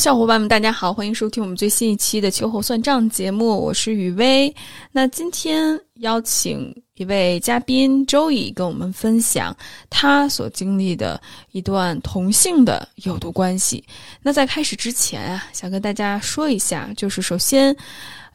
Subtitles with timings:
[0.00, 4.52] 小伙伴们，大家好，欢迎收听我们最新一期的《秋后算账》节目，我是雨薇。
[4.90, 9.54] 那今天邀请一位嘉宾周乙跟我们分享
[9.90, 11.20] 他所经历的
[11.52, 13.84] 一段同性的有毒关系。
[14.22, 17.76] 那在开始之前啊，想跟大家说一下，就是首先，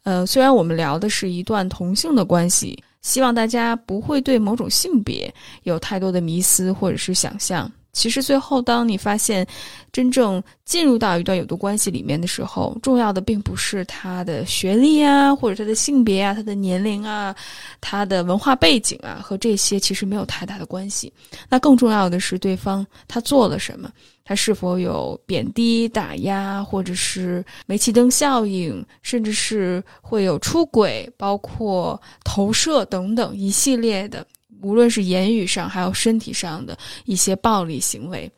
[0.03, 7.71] 呃，虽然我们聊的是一段同性的关系，希望大家不会对某种性别有太多的迷思或者是想象。
[7.95, 9.47] 其实最后，当你发现
[9.93, 17.33] 真正进入到一段有毒关系里面的时候，重要的并不是他的学历啊，或者他的性别啊，他的年龄啊，
[17.79, 21.11] 他的文化背景啊，和这些其实没有太大的关系。
[21.49, 23.89] 那更重要的是对方他做了什么，
[24.25, 34.27] 他是否有贬低、打压，或者是煤气灯效应，甚至是会有出轨，包括投射等等一系列的。
[34.65, 38.29] 无论是言语上，还有身体上的一些暴力行为，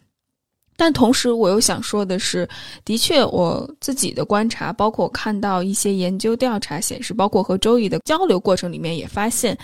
[0.76, 2.48] 但同时我又想说的是，
[2.84, 9.58] 的确我自己的观察，包括看到一些研究调查显示，包括和周易的交流过程里面也发现，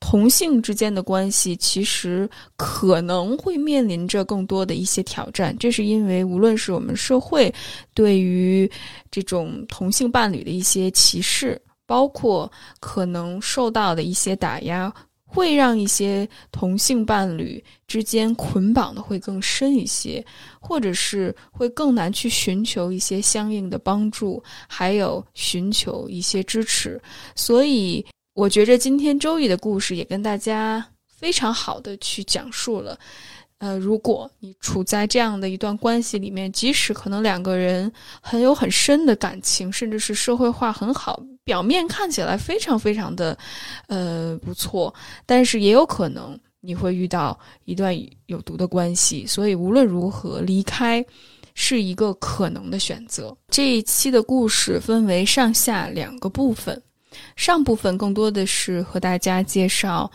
[0.00, 5.56] 同性之间的关系其实可能会面临着更多的一些挑战。
[5.56, 7.54] 这是因为，无论是我们社会
[7.94, 8.68] 对于
[9.10, 12.50] 这种同性伴侣的一些歧视，包括
[12.80, 14.92] 可能受到的一些打压。
[15.34, 20.22] 会让一些同性伴侣之间捆绑的会更深一些，
[20.60, 27.00] 或者是会更难去寻求一些相应的帮助，还有寻求一些支持。
[27.34, 32.98] 所以，我觉着今天周易的故事也跟大家非常好的去讲述了。
[33.62, 43.38] 呃，如果你处在这样的一段关系里面，即使可能两个人很有很深的感情，甚至是社会化很好，表面看起来非常非常的，
[43.86, 44.92] 呃，不错，
[45.24, 49.24] 但是也有可能你会遇到一段有毒的关系。
[49.24, 51.04] 所以无论如何，离开
[51.54, 53.32] 是一个可能的选择。
[53.48, 56.82] 这一期的故事分为上下两个部分，
[57.36, 60.10] 上部分更多的是和大家介绍。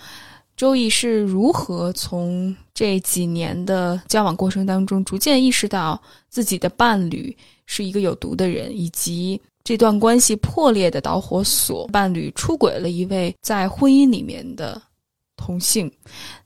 [0.58, 7.36] 周易是如何从这几年的交往过程当中，逐渐意识到自己的伴侣
[7.68, 14.82] 是一个有毒的人，以及这段关系破裂的导火索，伴侣出轨了一位在婚姻里面的
[15.36, 15.92] 同性。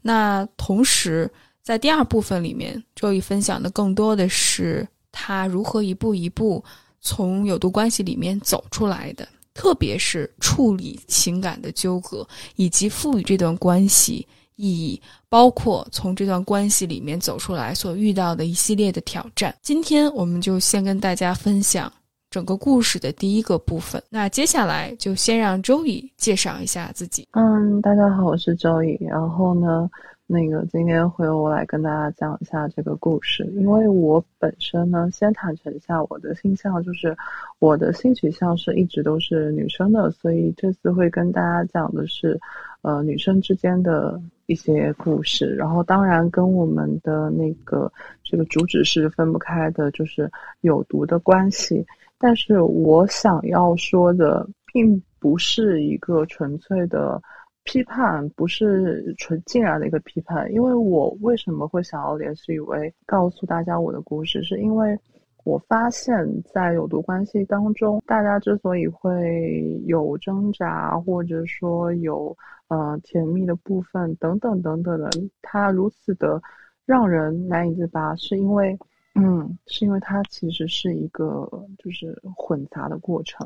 [0.01, 1.31] 那同时，
[1.63, 6.61] 在第二部分里面，周易分享的更多的是他如何一步一步
[6.99, 9.25] 从有毒关系里面走出来的。
[9.53, 19.55] 特别是处理情感的纠葛，以及赋予这段关系意义，包括从这段关系里面走出来所遇到的一系列的挑战。
[19.61, 21.91] 今天我们就先跟大家分享
[22.29, 24.01] 整个故事的第一个部分。
[24.09, 27.27] 那接下来就先让周乙介绍一下自己。
[27.31, 28.97] 嗯，大家好，我是周乙。
[29.01, 29.89] 然后呢？
[30.31, 37.13] 那个今天会我来跟大家讲一下这个故事，因为我本身呢，先坦诚一下我的性向，就是
[37.59, 42.39] 我的性取向是一直都是女生的，所以这次会跟大家讲的是，
[42.81, 47.91] 呃，女生之间的一些故事，然后当然跟我们的那个
[48.23, 50.31] 这个主旨是分不开的，就是
[50.61, 51.85] 有毒的关系。
[52.17, 57.21] 但是我想要说的，并不是一个纯粹的。
[57.63, 64.97] 批判不是纯竟然的一个批判，因为我为什么会想要联系雨薇，告诉大家我的故事，是因为
[65.43, 66.13] 我发现，
[66.53, 72.35] 在有毒关系当中，大家之所以会有挣扎，或者说有
[72.67, 75.09] 呃甜蜜的部分等等等等的，
[75.41, 76.41] 它如此的
[76.85, 78.77] 让人难以自拔，是因为。
[79.13, 81.45] 嗯，是因为它其实是一个
[81.77, 83.45] 就是混杂的过程，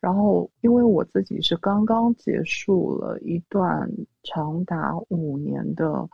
[0.00, 3.90] 然后因为我自己是刚刚结束了一段
[4.22, 6.06] 长达五年的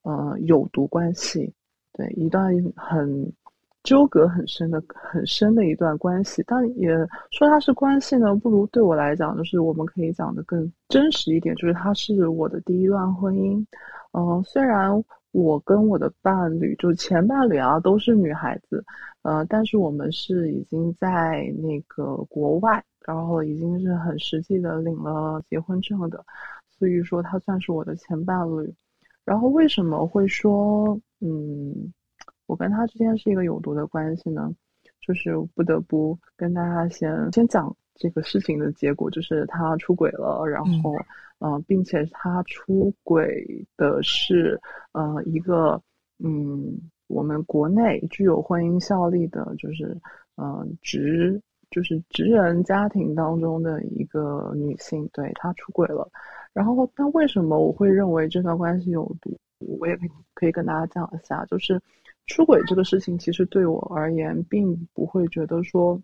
[0.00, 1.52] 呃有毒关系，
[1.92, 3.30] 对一段很
[3.82, 6.88] 纠葛很深的很深的一段关系，但也
[7.30, 13.62] 说它是关系呢，不如对我来讲，就是我们可以讲的更真实一点，就是它是我的第一段婚姻，
[14.12, 15.04] 嗯，虽然。
[15.30, 18.82] 我跟我的伴侣，就前伴侣啊，都是女孩子，
[19.22, 26.24] 呃，但是我们是已经在那个国外，然后已经是很实际的领了结婚证的，
[26.70, 28.74] 所以说他算是我的前伴侣。
[29.24, 31.92] 然后为什么会说，嗯，
[32.46, 34.50] 我跟他之间是一个有毒的关系呢？
[35.00, 40.96] 就是不得不跟大家先先讲这个事情的结果，就是他出轨了，然后。
[41.40, 44.60] 嗯，并且他出轨的是，
[44.92, 45.80] 呃，一个，
[46.18, 46.76] 嗯，
[47.06, 49.96] 我们国内具有婚姻效力的，就是，
[50.36, 51.40] 嗯，直，
[51.70, 56.10] 就是直人家庭当中的一个女性，对她出轨了。
[56.52, 59.38] 然后，但为什么我会认为这段关系有毒？
[59.58, 61.80] 我也可以可以跟大家讲一下，就是
[62.26, 66.00] 出轨这个事情，其实对我而言，并不会觉得说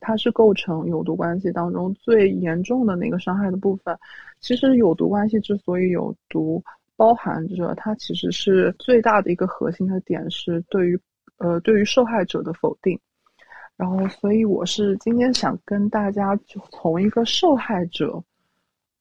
[0.00, 3.98] 它是构成有毒关系当中最严重的那个伤害的部分。
[4.40, 6.62] 其实有毒关系之所以有毒，
[6.96, 11.00] 包含着它其实是最大的一个核心的点是对于
[11.38, 12.98] 呃对于受害者的否定。
[13.76, 18.22] 然后，所以我是今天想跟大家就从一个受害者。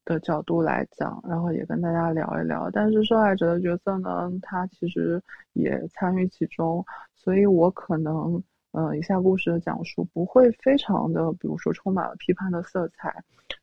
[0.03, 2.67] 的角度来讲，然后也跟大家聊一聊。
[2.73, 5.21] 但是受害者的角色呢，他其实
[5.53, 6.83] 也参与其中，
[7.15, 8.41] 所以我可能，
[8.71, 13.13] 呃，以下故事的讲述不会非常的，比如说充满了批判的色彩，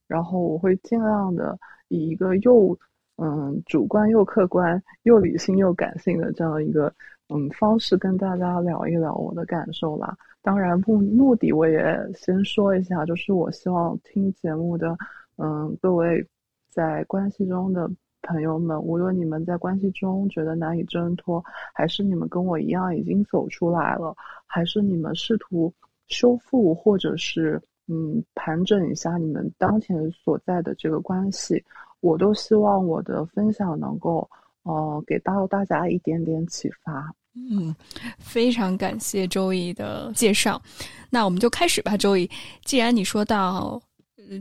[0.07, 1.59] 然后我会尽量的
[1.89, 2.79] 以一个又，
[3.17, 6.93] 嗯，主观又客观又理性又感性的这样一个，
[7.29, 10.17] 嗯，方式跟大家聊一聊我的感受啦。
[10.43, 14.97] 当然目目的我也先说一下，就是我希望听节目的。
[15.37, 16.27] 嗯，各位
[16.69, 17.91] 在关系中的
[18.29, 21.43] 朋友们，无论你们在关系中觉得难以挣脱，
[21.73, 24.15] 还是你们跟我一样已经走出来了，
[24.47, 25.73] 还是你们试图
[26.09, 31.65] 修复，或者是嗯盘整一下你们当前所在的这个关系，
[32.01, 34.29] 我都希望我的分享能够
[34.65, 37.11] 呃给到大家一点点启发。
[37.35, 37.75] 嗯，
[38.19, 40.61] 非常感谢周易的介绍，
[41.09, 41.97] 那我们就开始吧。
[41.97, 42.29] 周易，
[42.65, 43.81] 既然你说到。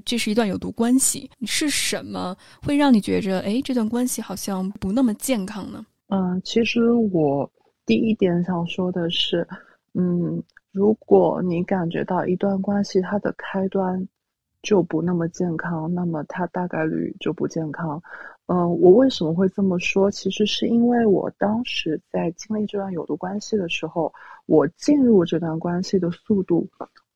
[0.06, 5.86] 这是一段有毒关系，是什么会让你觉着，哎，这段关系好像不那么健康呢？
[6.10, 7.50] 嗯，其实我
[7.86, 9.48] 第一点想说的是，
[9.94, 10.42] 嗯，
[10.72, 14.08] 如果你感觉到一段关系它的开端
[14.64, 18.02] 就不那么健康，那么它大概率就不健康。
[18.48, 20.10] 嗯，我为什么会这么说？
[20.10, 24.14] 其实是因为我当时在经历这段有毒关系的时候，
[24.46, 26.66] 我进入这段关系的速度，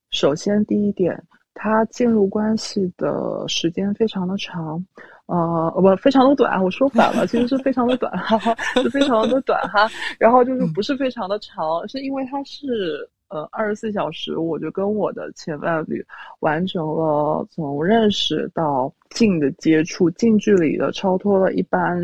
[0.10, 1.22] 首先第一点。
[1.54, 4.84] 他进入关系的时间非常的长，
[5.28, 6.64] 呃，不，非常的短。
[6.64, 9.88] 我说反了，其实是非常的短，哈哈，是非常的短哈。
[10.18, 16.04] 然后就是不是非常的长，是因为他是呃二十四小时，我就跟我的前伴侣
[16.40, 22.02] 完成了从认识到近的接触，近距离的超脱了一般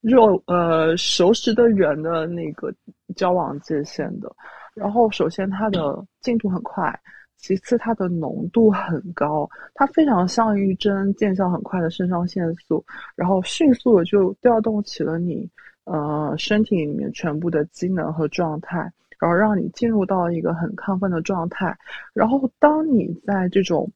[0.00, 2.72] 肉呃熟识的人的那个
[3.16, 4.32] 交往界限的。
[4.72, 6.98] 然后首先他的进度很快。
[7.46, 12.82] 其次，它的浓度很高，它非常像一针见效很快的肾上腺素，
[13.14, 15.46] 然后迅速的就调动起了你
[15.84, 18.78] 呃身体里面全部的机能和状态，
[19.20, 21.76] 然后让你进入到一个很亢奋的状态。
[22.14, 23.92] 然后，当你在这种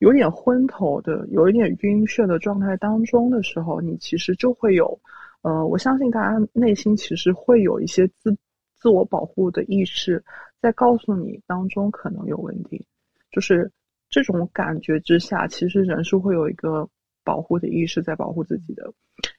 [0.00, 5.00] 有点昏头的、有一点晕眩的状态当中的时候，你其实就会有，
[5.40, 8.36] 呃，我相信大家内心其实会有一些自
[8.78, 10.22] 自我保护的意识。
[10.64, 12.86] 在告诉你当中可能有问题，
[13.30, 13.70] 就是
[14.08, 16.88] 这种感觉之下，其实人是会有一个
[17.22, 18.90] 保护的意识在保护自己的。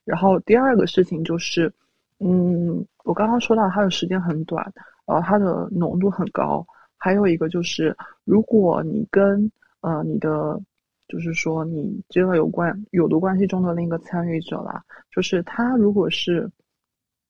[0.04, 1.74] 然后第二个事情就是，
[2.20, 4.72] 嗯，我刚刚说到它的时间很短，
[5.08, 6.64] 呃，它的浓度很高。
[6.96, 9.52] 还有一个就是，如果你跟
[9.82, 10.62] 呃你的，
[11.08, 16.52] 就是说你这个有关有毒关系中的另一个参与者啦，就是他如果是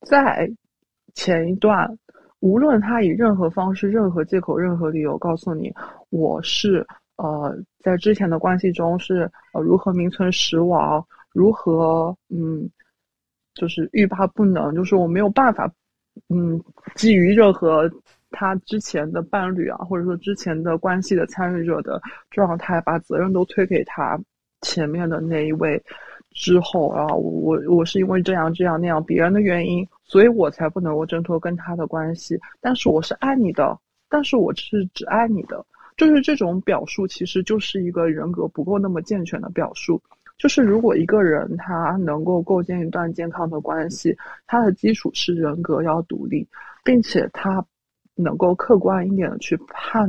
[0.02, 0.52] 在
[1.14, 1.98] 前一段。
[2.40, 5.74] 无论他以任何方式、任何借口、任何理由告诉你，
[6.10, 6.86] 我是
[7.18, 12.70] 呃在之前的关系中是呃如何名存实亡，如何嗯
[13.54, 15.72] 就是欲罢不能，就是我没有办法
[16.30, 16.62] 嗯
[16.96, 17.90] 基于任何
[18.32, 24.20] 他之前的伴侣啊，或者说之前的关系的参与者的状态，把责任都推给他
[24.62, 25.82] 前面的那一位
[26.36, 29.88] 之后啊，我我是因为这样这样那样别人的原因。
[30.08, 33.76] 所以我才不能够挣脱跟他的关系，但是我是爱你的，
[34.08, 35.66] 但是我是只爱你的，
[35.98, 40.00] 就是这种表述，其实就是一个人格不够那么健全的表述。
[40.38, 44.16] 就是如果一个人他能够构建一段健康的关系，
[44.46, 46.48] 他的基础是人格要独立，
[46.84, 47.66] 并且他
[48.14, 50.08] 能够客观一点的去判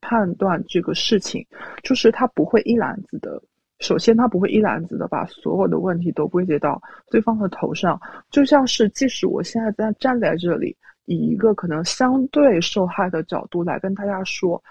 [0.00, 1.44] 判断这个事情，
[1.82, 3.42] 就是他不会一篮子的。
[3.78, 6.80] 首先，他不会一揽子的把所有的问题都归结到
[7.10, 14.62] 对方的头上，就像是即使我现在在站在这里，以一个可能相对受害的角度来跟大家说，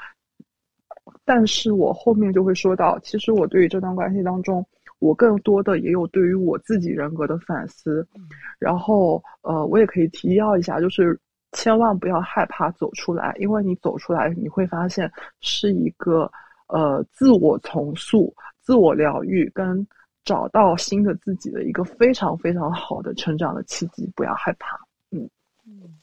[1.24, 4.66] 但是我后面就会说到，其实我对于这段关系当中，
[4.98, 8.08] 我更多的也有对于我自己人格的反思，
[8.58, 11.18] 然后呃，我也可以提要一下，就是
[11.52, 15.10] 千万不要害怕走出来，因为你走出来，你会发现
[15.42, 16.30] 是一个
[16.70, 18.34] 呃自我重塑。
[18.66, 19.88] 自我疗愈跟
[20.24, 24.76] 找到新的自己的一个非常非常好的成长的契机，不要害怕。
[25.12, 25.30] 嗯
[25.68, 25.96] 嗯，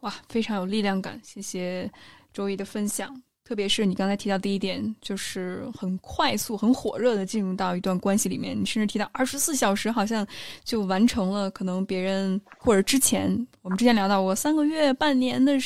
[0.00, 1.90] 哇，非常有力量感，谢谢
[2.32, 3.14] 周一的分享。
[3.50, 8.56] 特别是你刚才提到第一点，就是很快速、很火热的进入到一段关系里面。
[8.56, 10.24] 你甚至提到二十四小时，好像
[10.62, 13.28] 就完成了可能别人或者之前
[13.62, 15.58] 我们之前聊到过三个月、半年的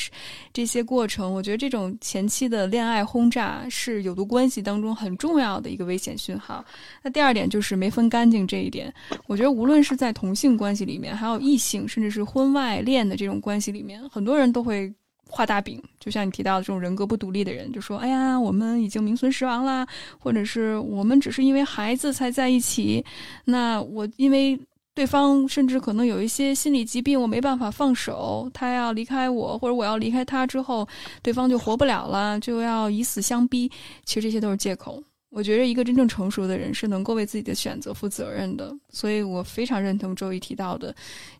[0.51, 1.31] 这些过程。
[1.31, 6.65] 我觉得这种前期的恋爱轰炸是有毒关系当中很重要的一个危险讯号。
[7.03, 8.91] 那第二点就是没分干净这一点，
[9.27, 14.91] 我觉得无论是在同性关系里面，还有异性，甚至是婚外恋的这种关系里面，很多人都会。
[15.35, 19.85] 画大饼，就像你提到的这种人格不独立的人，就说：“哎呀，我们已经名存实亡啦，
[20.17, 23.03] 或者是我们只是因为孩子才在一起。
[23.43, 24.57] 那我因为
[24.93, 30.87] 对方甚至可能有一些心理疾病，我没办法放手，他要离开我，或者我要离开他之后，
[31.21, 33.69] 对方就活不了了，就要以死相逼。
[34.05, 35.03] 其实这些都是借口。
[35.29, 40.95] 我觉得一个真正成熟的人是能够为自己的选择负责任的，所以我非常认同周一提到的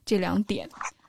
[0.06, 0.68] 这两点。”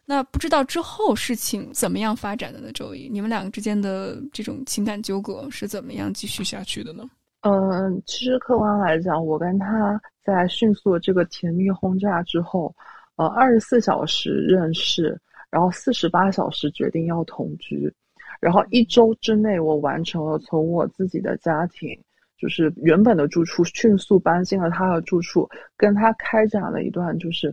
[0.08, 2.70] 那不知道之后事情怎么样发展的呢？
[2.72, 7.02] 周一，你们两个之间的这种情感纠葛是怎么样继续下去的呢？
[7.40, 12.72] 嗯，其实客观来讲，我跟他在迅速这个甜蜜轰炸之后，
[13.16, 15.20] 呃，二十四小时认识，
[15.50, 17.92] 然后四十八小时决定要同居，
[18.40, 21.90] 然后一周之内我完成了从我自己的家庭，
[22.38, 27.52] 就是原本的住处，迅速搬进了他的住处，跟他开展了一段就是。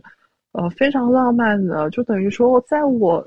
[0.54, 3.26] 呃，非常浪漫的，就等于说，在我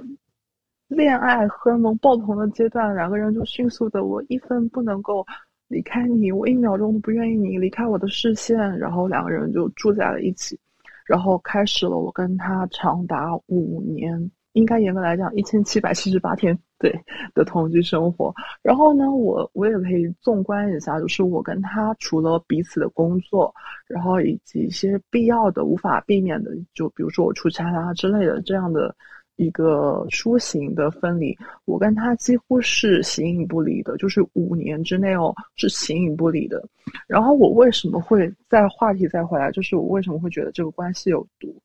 [0.88, 5.26] 恋爱荷尔蒙爆棚的阶段，两个人就迅速的，我一分不能够
[5.68, 10.58] 离开你，我一秒钟都不愿意你离开我的视线，然后两个人就住在了一起，
[11.06, 14.32] 然后开始了我跟他长达五年。
[14.58, 16.92] 应该严格来讲，一千七百七十八天对
[17.36, 18.34] 的同居生活。
[18.64, 23.54] 然后呢，我我也可以纵观一下，就是我跟他除了彼此的工作，
[23.88, 28.96] 然后以及一些必要的、无法避免的，就比如说我出差啊之类的这样的
[29.36, 36.68] 一个出行的分离，我跟他几乎是形影不离的，就是五年之内哦是形影不离的。
[37.06, 41.56] 然后我为什么会在话题再回来，就是我为什么会觉得这个关系有毒，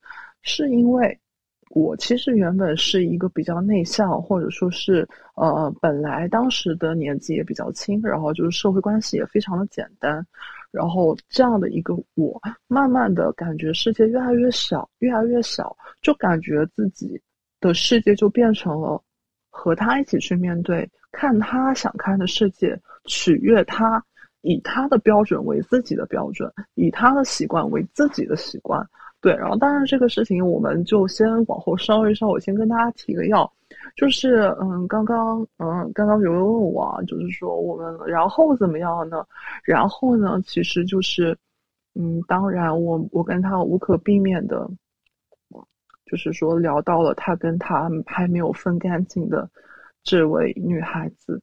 [0.43, 1.19] 是因为。
[1.75, 10.25] 我其实原本是一个比较内向，或者说是呃，本来当时的年纪也比较轻，然后就是社会关系也非常的简单，
[10.71, 12.39] 然后这样的一个我，
[12.69, 17.19] 慢慢的感觉世界越来越小，越来越小，就感觉自己
[17.59, 19.03] 的世界就变成了
[19.49, 24.05] 和他一起去面对，看他想看的世界，取悦他，
[24.43, 28.87] 以他的标准为自己的标准，以他的习惯为自己的习惯。
[29.23, 33.51] 对，然后当然这个事情我们就先往后稍一稍，我先跟大家提个要，
[33.95, 39.25] 就是嗯，刚刚嗯，刚刚有人问我啊，就是说我们然后怎么样呢？
[39.63, 41.39] 然后呢，其实就是
[41.95, 44.69] 嗯，当然我我跟他无可避免的，
[46.05, 49.49] 就是说聊到了他跟他还没有分干净的
[50.03, 51.41] 这位女孩子，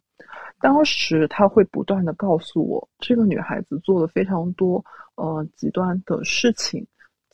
[0.60, 4.84] 当时他会不断的告诉我，这个女孩子做了非常多
[5.16, 6.86] 呃极端的事情。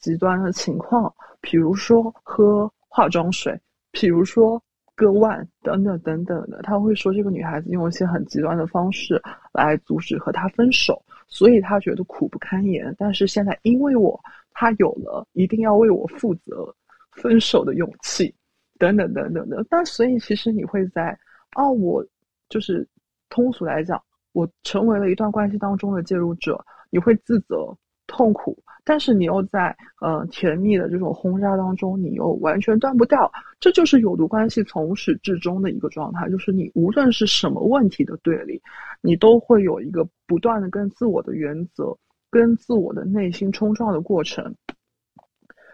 [0.06, 3.60] 极端的情况，比如说喝化妆水，
[3.92, 4.62] 比如说
[4.94, 9.20] 割腕等等等等的，他会说这个女孩子用一些很极端的方式
[9.52, 12.96] 来阻止和他分手，所以他觉得苦不堪言。
[13.00, 14.20] 但是现在因为我，
[14.54, 16.72] 他有了一定要为我负责
[17.14, 18.32] 分手的勇气，
[18.78, 19.66] 等等等等的。
[19.72, 21.18] 但所以其实你会在
[21.54, 22.06] 啊，我
[22.48, 22.88] 就是
[23.30, 24.00] 通俗来讲，
[24.34, 28.56] 我成为了一段关系当中的介入者，你会自责痛苦。
[28.88, 36.30] 但是你又在呃甜蜜的这种轰炸当中，你又完全断不掉，这就是有毒关系从始至终的一个状态。
[36.30, 38.62] 就是你无论是什么问题的对立，
[39.02, 41.98] 你都会有一个不断的跟自我的原则、
[42.30, 44.54] 跟自我的内心冲撞的过程。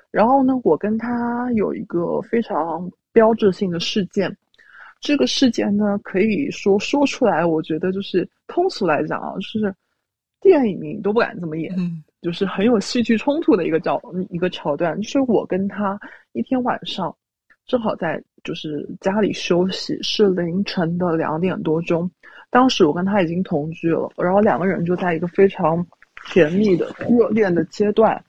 [0.09, 4.33] 然后呢，我跟他有一个非常标志性的事件，
[5.01, 9.75] 这个事件呢，可以说说出来，我觉得就是通俗来讲啊，就是
[10.39, 11.75] 电影都不敢这么演。
[12.21, 13.99] 就是很有戏剧冲突的一个角
[14.29, 15.99] 一个桥段，就是我跟他
[16.33, 17.15] 一天晚上，
[17.65, 22.09] 正好在就是家里休息，是凌晨的两点多钟，
[22.51, 25.83] 当时我跟他已经同居了，然后两个人就在一个非常
[26.31, 28.23] 甜蜜的热恋的阶段，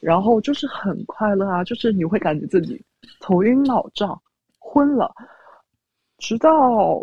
[0.00, 2.82] 然后就是很快乐啊，就是你会感觉自己
[3.20, 4.18] 头晕脑胀，
[4.58, 5.12] 昏了，
[6.16, 7.02] 直到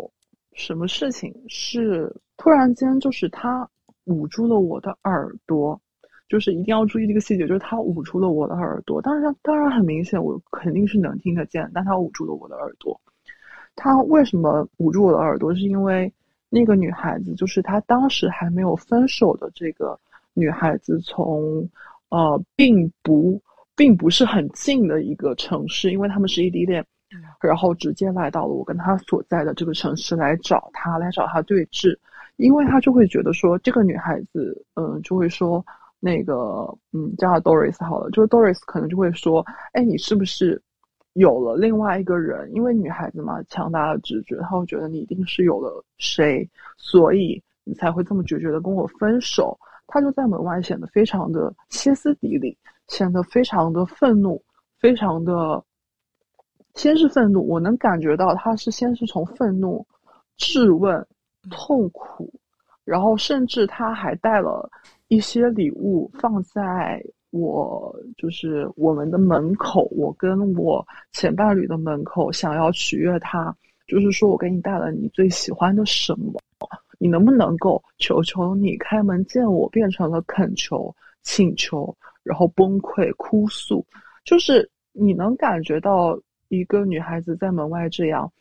[0.52, 3.68] 什么事情是突然间就是他
[4.06, 5.80] 捂住了我的耳朵。
[6.34, 9.00] 就是一定要注意这个细节，就是他捂住了我的耳朵。
[9.00, 13.00] 当然，当然很明显，我肯定是能听得见，但他捂住了我的耳朵。
[13.76, 15.54] 他为什么捂住我的耳朵？
[15.54, 16.12] 是因为
[16.50, 19.96] 那个女孩子，就是他当时还没有分手的这个
[20.32, 21.68] 女孩子，从
[22.08, 23.40] 呃，并不
[23.76, 26.84] 并不是很近的一个城市，因为他们是异地恋，
[27.40, 31.96] 然后直接来到了我跟他所在的这个城市来找他，来找他对峙。
[32.38, 35.64] 因为他就会觉得说这个女孩子，嗯，就会说
[36.04, 39.42] 那个，嗯，叫她 Doris 好了，就是 Doris 可能就会说，
[39.72, 40.60] 哎，你是不是
[41.14, 42.52] 有了另外一个人？
[42.54, 46.46] 因为女孩子嘛，强大的直觉，她会觉得你一定是有了谁，
[46.76, 49.58] 所以你才会这么决绝的跟我分手。
[49.86, 52.56] 他就在门外显得非常的歇斯底里，
[52.88, 54.42] 显得非常的愤怒，
[54.78, 55.62] 非常的，
[56.74, 59.86] 先是愤怒，我能感觉到他是先是从愤怒、
[60.36, 61.06] 质问、
[61.50, 62.32] 痛苦，
[62.84, 64.68] 然后甚至他还带了
[65.08, 73.54] 一些礼物放在我就是我们的门口，我跟我前伴侣的门口，想要取悦他，
[73.86, 76.32] 就是说我给你带了你最喜欢的什么。
[76.98, 83.84] 你能不能够求求你开门见我，变成了恳求、请求，然后崩溃哭诉？
[84.24, 86.18] 就是你能感觉到
[86.48, 88.32] 一个女孩子在门外这样，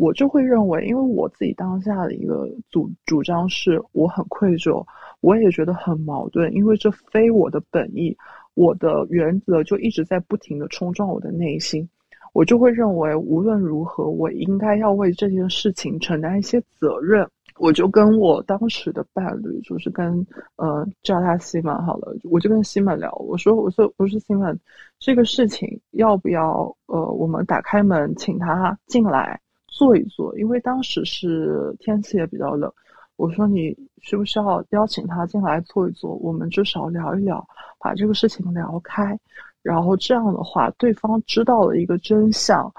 [0.00, 4.82] 我就会认为，因为我自己当下的一个主主张是，我很愧疚，
[5.20, 8.16] 我也觉得很矛盾，因为这非我的本意，
[8.54, 11.86] 我的原则就一直在不停的冲撞我的内心，
[12.32, 17.28] 我就会认为无论如何，我应该要为这件事情承担一些责任。
[17.58, 20.26] 我就跟我当时的伴侣，就是跟
[20.56, 24.58] 呃叫他西门好了，我就跟西门聊，我说我说我说西门，
[24.98, 29.38] 这个事情要不要呃我们打开门请他进来
[29.70, 30.36] 坐一坐？
[30.38, 32.70] 因为当时是天气也比较冷，
[33.16, 36.14] 我说你需不需要邀请他进来坐一坐？
[36.16, 37.42] 我们至少聊一聊，
[37.78, 39.18] 把这个事情聊开，
[39.62, 42.70] 然后这样的话，对方知道了一个真相。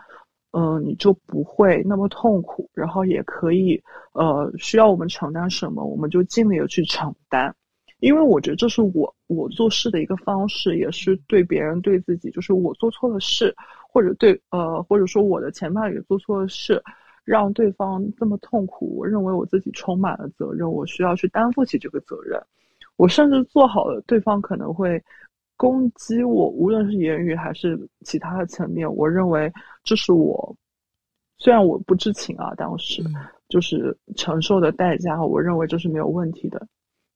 [0.54, 3.82] 嗯，你就不会那么痛苦，然后也可以，
[4.12, 7.56] 呃，需要我们承担什么，我们就尽力的去承担，
[8.02, 13.56] 因为我觉得这是我我做事的一个方式，也是对别人对自己，就是我做错了事，
[13.92, 16.82] 或者对呃，或者说我的前伴侣做错了事，
[17.26, 22.42] 让对方这么痛苦，我认为我自己充满了责任，我需要去担负起这个责任，
[22.96, 25.04] 我甚至做好了，对方可能会。
[25.58, 30.56] 攻击我，无论是言语还是其他的层面，我认为这是我，
[31.38, 33.04] 虽然我不知情啊，当时
[33.48, 36.66] 就是承受的代价，我认为这是没有问题的。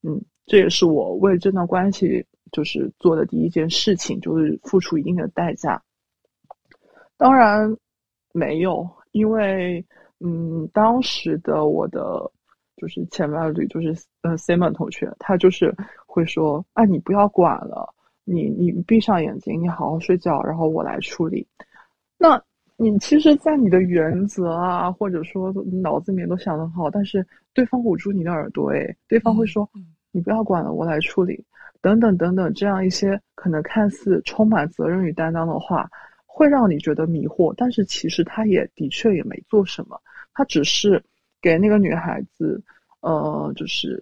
[0.03, 5.81] 嗯，这也是我为这段关系就是做的第一件事情，就是付出一定的代价。
[7.17, 7.75] 当然
[8.33, 9.83] 没有，因为
[10.19, 12.29] 嗯，当时的我的
[12.77, 15.73] 就是前伴侣就是呃 Simon 同学，他就是
[16.05, 17.93] 会说啊，你不要管了。
[18.27, 21.47] 你你闭上眼睛，你好好睡觉，然后我来处理。
[22.17, 22.41] 那
[22.75, 27.23] 你其实，在你的原则啊，或者说脑子里面都想得好，但是
[27.53, 29.69] 对方捂住你的耳朵，诶，对方会说，
[30.11, 31.45] 你不要管了，我来处理，
[31.81, 35.87] 等等等等，这样一些可能看似充满责任与担当的话，
[36.35, 37.53] 会让你觉得迷惑。
[37.55, 40.01] 但是其实他也的确也没做什么，
[40.33, 41.01] 他只是
[41.41, 42.61] 给那个女孩子，
[42.99, 43.97] 呃，就是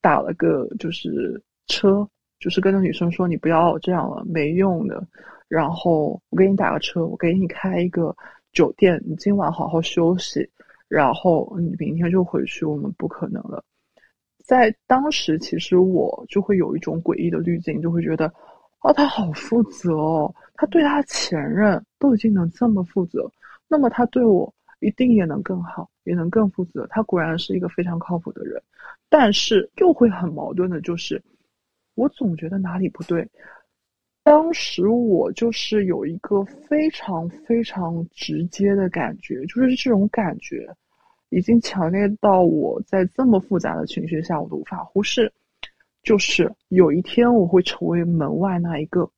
[0.00, 2.08] 打了个就是车。
[2.38, 5.06] 就是跟那女生说：“你不要这样了，没用的。
[5.46, 8.16] 然后我给你打个车，我给你开一个
[8.50, 10.48] 酒店，你今晚好好休息，
[10.88, 12.64] 然后你明天就回去。
[12.64, 13.62] 我们不可能了。”
[14.42, 18.32] 在当时，其实我就会有一种诡异的滤镜，就会觉得
[18.80, 23.30] ：“哦，他好负责哦，他对他前任都已经能这么负责，
[23.68, 26.86] 那么他对我一定也能更好，也能更负责。
[26.88, 28.62] 他果然是一个非常靠谱的人。”
[29.10, 31.22] 但是又会很矛盾的，就是。
[31.96, 33.28] 我总觉得哪里不对，
[34.22, 40.66] 当时我就是有一个非常非常直接的感觉，就是这种感觉
[41.28, 45.30] 已经强烈到我在这么复杂的情绪下我都无法忽视，
[46.02, 49.10] 就是有一天我会成为门外那一个。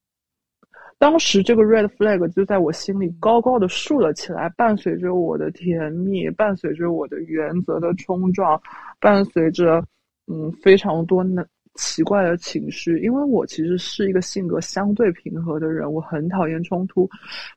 [0.99, 8.61] 当时这个 red flag 就在我心里高高的竖了起来，伴随着我的甜蜜，伴随着我的原则的冲撞，
[9.01, 9.85] 伴随着
[10.27, 11.47] 嗯非常多的。
[11.77, 17.09] 奇怪的情绪，因为我其实是一个性格相对平和的人，我很讨厌冲突。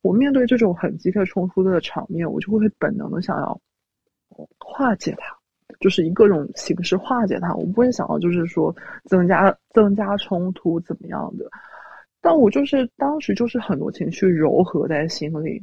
[0.02, 3.60] 我面对这种很激烈冲突的场面，我就会本能的想要
[4.58, 5.38] 化解它，
[5.80, 7.54] 就是以各种形式化解它。
[7.56, 11.50] 我不会想要就是说增加增加冲突怎么样的。
[12.22, 15.62] 但我就是当时就是很多情绪糅合在心里，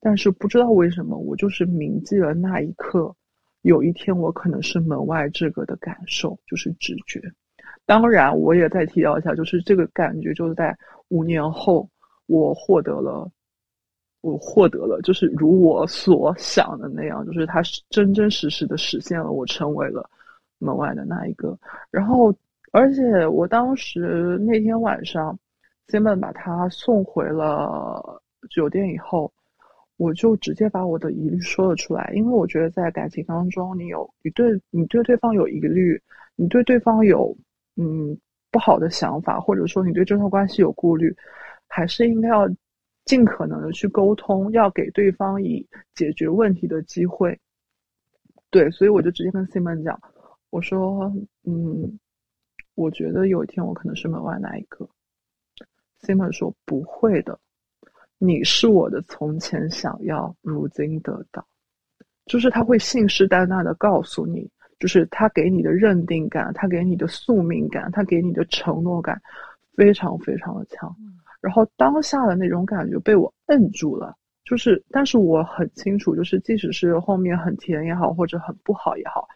[0.00, 3.14] 但是不知道为什么，我就是铭记了那一刻，
[3.62, 7.22] 有一天我可能是门外这个的感受，就是直觉。
[7.86, 10.76] 当然，我也再提到一下，就是这个感觉，就是在
[11.08, 11.88] 五年后，
[12.26, 13.30] 我获得了，
[14.20, 20.08] 我获得了，就是如我所想的那样，就是他真真实实的实现了，我成为了
[20.58, 21.56] 门外的那一个。
[21.90, 22.34] 然后，
[22.72, 25.38] 而且我当时那天晚上
[25.86, 29.32] ，Simon 把他送回了酒店以后，
[29.96, 36.00] 我就直接把我的疑虑说了出来，因为我觉得在感情当中，你有你对你对对方有疑虑，
[36.34, 37.36] 你对对方有
[37.76, 38.18] 嗯
[38.50, 41.14] 不好的想法，或者说你对这段关系有顾虑，
[41.68, 42.48] 还是应该要
[43.08, 47.40] 尽可能的去沟通，要给对方以解决问题的机会。
[48.50, 49.98] 对，所以我就直接跟 Simon 讲，
[50.50, 51.10] 我说
[51.44, 51.98] 嗯，
[52.74, 54.86] 我觉得有一天我可能是门外那一个。
[56.02, 57.40] Simon 说不会的。
[58.18, 61.46] 你是我的从前想要，如今得到，
[62.26, 69.18] 就是他会信誓旦旦的告诉你，就是他给你的认定感，他给你的宿命感，他给你的承诺感，
[69.76, 70.94] 非常非常的强。
[71.40, 79.26] 然后当下的那种感觉被我摁住了，就是，但是我很清楚，就是即使是后面很甜也好，或者很不好也好，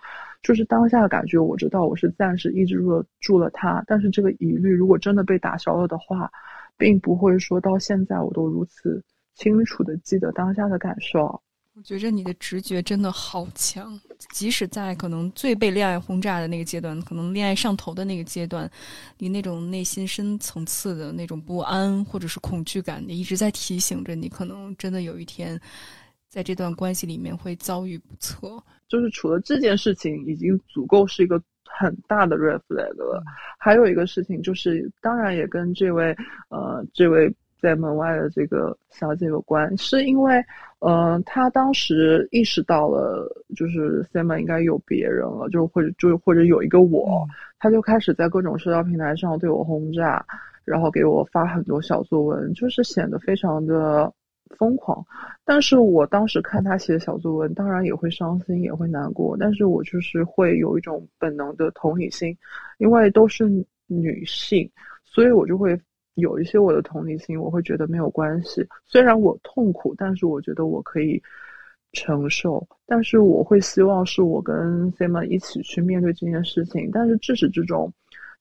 [0.43, 6.31] 就是当下的感觉，我知道我是暂时抑制住了住了它，但是这个疑虑如果真的被打消了的话。
[6.79, 9.05] 并不会说到现在我都如此
[9.37, 11.41] 清楚的记得当下的感受。
[11.75, 13.99] 我觉着你的直觉真的好强，
[14.31, 18.71] 即使在可能最被恋爱轰炸的那个阶段，可能恋爱上头的那个阶段，
[19.19, 25.59] 你那种内心深层次的那种不安或者是恐惧感，你一直在提醒着你，可能真的有一天
[26.29, 28.63] 在这段关系里面会遭遇不测。
[28.87, 31.43] 就是除了这件事情，已经足够是一个。
[31.75, 33.25] 很大的 red flag 了，
[33.59, 36.15] 还有一个事情就是，当然也跟这位
[36.51, 40.45] 呃这位在门外的这个小姐有关，是因为
[40.83, 47.27] 呃他当时意识到了，就是 Simon 应该有别人了，就或者就或者有一个我，
[47.59, 50.25] 他就开始在各种社交平台上对我轰炸，
[50.65, 54.13] 然后给我发很多小作文，就是显得非常的。
[54.59, 55.03] 疯狂，
[55.47, 62.37] 但是我当时看他写的小作文，当然也会伤心，也会难过，但是我就是会有一种本能的同理心，
[62.77, 63.49] 因为都是
[63.87, 64.71] 女性，
[65.05, 65.81] 所以我就会
[66.15, 71.23] 有一些我的同理心，我会觉得没有关系，虽然我痛苦，但是我觉得我可以
[71.93, 77.93] 承受，但是我会希望是我跟 Simon 一起去面对这件事情，但是至始至终。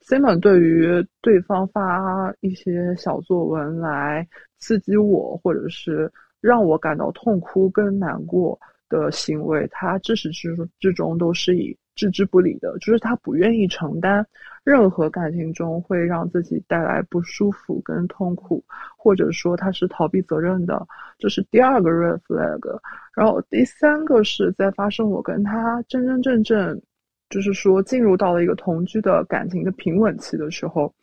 [0.04, 14.26] Simon 对于对方发一些小作文来刺激我，或者是让我感到痛哭跟难过的行为，他至始至至终都是以置之不理的，就是他不愿意承担
[14.64, 18.64] 任何感情中会让自己带来不舒服跟痛苦，
[18.98, 22.80] 或者说他是逃避责任的，这是第二个 red flag。
[23.16, 26.82] 然后第三个是在发生我跟他真真正正。
[27.30, 30.94] 就是说，进入到了一个同居的感情的平稳期的时候，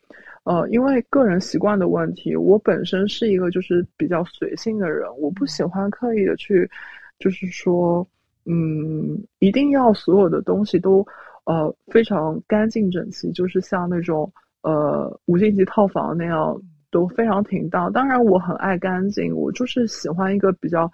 [0.43, 6.69] 呃，因为个人习惯的问题，我本身是一个就是比较随性的人，我不喜欢刻意的去，
[7.17, 8.07] 就是说，
[8.49, 11.05] 嗯，一定要所有的东西都，
[11.45, 14.31] 呃，非常干净整齐，就是像那种
[14.63, 16.59] 呃五星级套房那样
[16.89, 17.93] 都非常停当。
[17.93, 20.91] 当然，我很爱干净，我就是喜欢一个比较，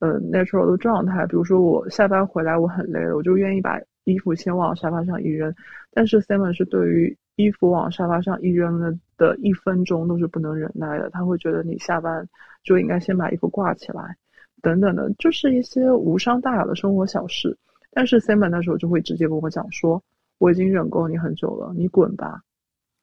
[0.00, 1.26] 呃，natural 的状态。
[1.26, 3.80] 比如说，我下班回来我很累了，我就愿意把。
[4.04, 5.54] 衣服先往沙发上一扔，
[5.92, 12.26] 但是 Simon 是对于衣服往沙发上一扔的的一分钟都是不能忍耐的，他会觉得你下班
[12.64, 14.16] 就应该先把衣服挂起来，
[14.62, 17.56] 等等的，就是一些无伤大雅的生活小事。
[17.90, 20.02] 但是 Simon 那时候就会直接跟我讲说，
[20.38, 22.42] 我已经忍够你很久了，你滚吧。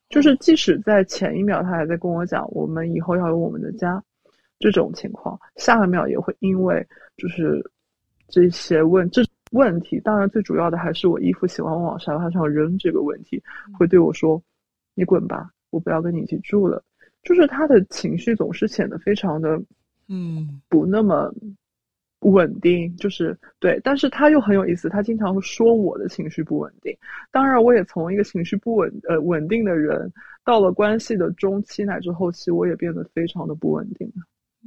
[0.10, 4.04] 就是即使在前一秒他还在跟我讲我们以后要有我们的家
[4.60, 6.86] 这种情况，下一秒也会因为
[7.18, 7.64] 就是
[8.28, 9.24] 这些问这。
[9.52, 13.42] 问题当然最主要的还是我衣服喜欢往沙发上扔这个问题，
[13.78, 14.42] 会对我说
[14.96, 16.84] ：“你滚吧，我不要跟你一起住了。”
[17.24, 19.58] 就是他的情绪总是显得非常的，
[20.08, 21.34] 嗯，不那么
[22.20, 22.96] 稳定。
[22.98, 26.96] 就是对，但是他又很有意思，他经常会说我的情绪不稳定。
[27.32, 30.12] 当然，我也从一个情绪不稳呃稳定的人，
[30.44, 34.12] 到了关系的中期乃至后期，我也变得非常的不稳定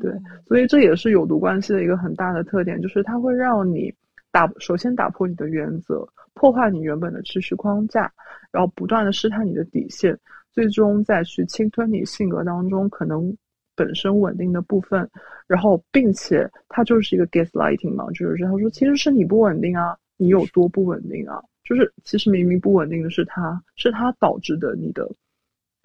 [0.00, 0.12] 对，
[0.46, 3.94] 所以这也是有毒关系的一个很大的特点，就是它会让你。
[4.30, 8.12] 打首先打破你的原则，破坏你原本的知识框架，
[8.52, 10.16] 然后不断的试探你的底线，
[10.52, 13.34] 最终再去侵吞你性格当中可能
[13.78, 15.08] 本身稳定的部分，
[15.46, 25.08] 然后并且它就是一个 gaslighting 嘛，就是他说其实是你不稳定啊，你有多不稳定啊，就是其实明明不稳定的是他，是他导致的你的。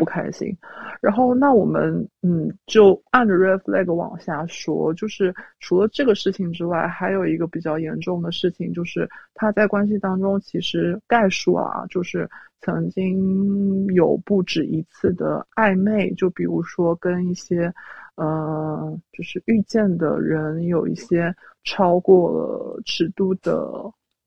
[0.04, 0.54] 不开心，
[1.02, 17.74] 然后那我们嗯就按着 red flag 往下说，就是除了这个事情之外，还有一个比较严重的事情，就是他在关系当中其实概述啊，就是曾经有不止一次的暧昧，就比如说跟一些
[18.16, 23.72] 呃就是遇见的人有一些超过了尺度的。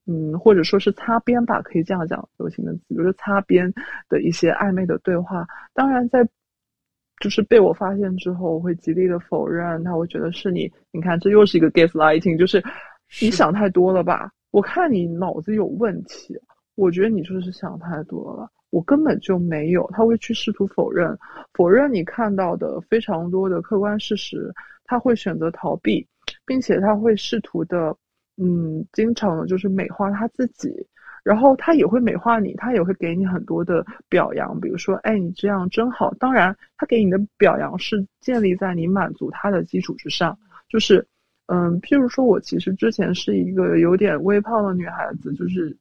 [0.07, 3.73] 嗯，或者说是擦边吧，可以这样讲，流行的词比如说擦边
[4.09, 5.47] 的一些暧昧的对话。
[5.75, 6.27] 当然，在
[7.19, 12.63] 就是被我发现之后，我会极力的否认，他会觉得是你，你看这又是一个 gaslighting，就是
[13.21, 14.31] 你想太多了吧？
[14.53, 16.39] 我看你脑子有问题，
[16.77, 21.19] 我觉得你就是想太多了，我根本就没有，他会去试图否认，
[21.55, 24.53] 否认你看到的非常多的客观事实，
[24.85, 26.07] 他会选择逃避，
[26.47, 27.97] 并且他会试图的，
[28.37, 30.87] 嗯，经常的就是美化他自己。
[31.25, 36.15] 然后他也会美化你，他也会给你很多的表扬，比如说，哎，你这样真好。
[36.21, 40.39] 当然，他给你的表扬是建立在你满足他的基础之上。
[40.69, 41.05] 就是，
[41.47, 45.77] 嗯，譬如说，我其实之前是一个有点微胖的女孩子，就是，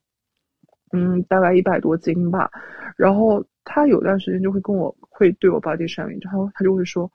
[0.94, 2.50] 嗯，大概一百多斤吧。
[2.98, 7.12] 然后他有段时间就会跟我会对我 body shaming，然后他就会说，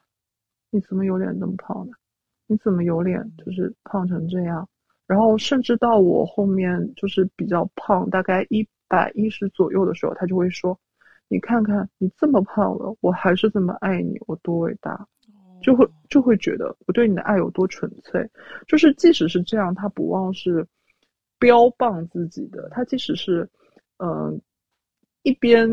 [0.70, 1.94] 你怎么有脸那么胖呢？
[2.46, 4.68] 你怎么有脸就是胖成这样？
[5.10, 10.78] 然后甚至到我后面就是比较胖，大概一百一十左右的时候，他就会说
[11.26, 15.04] ：“你看看你这么胖了，我还是这么爱你，我多伟大。”
[15.60, 18.24] 就会就会觉得我对你的爱有多纯粹。
[18.68, 20.64] 就是即使是这样，他不忘是
[21.40, 22.68] 标榜自己的。
[22.70, 23.50] 他即使是
[23.98, 24.40] 嗯
[25.24, 25.68] 一边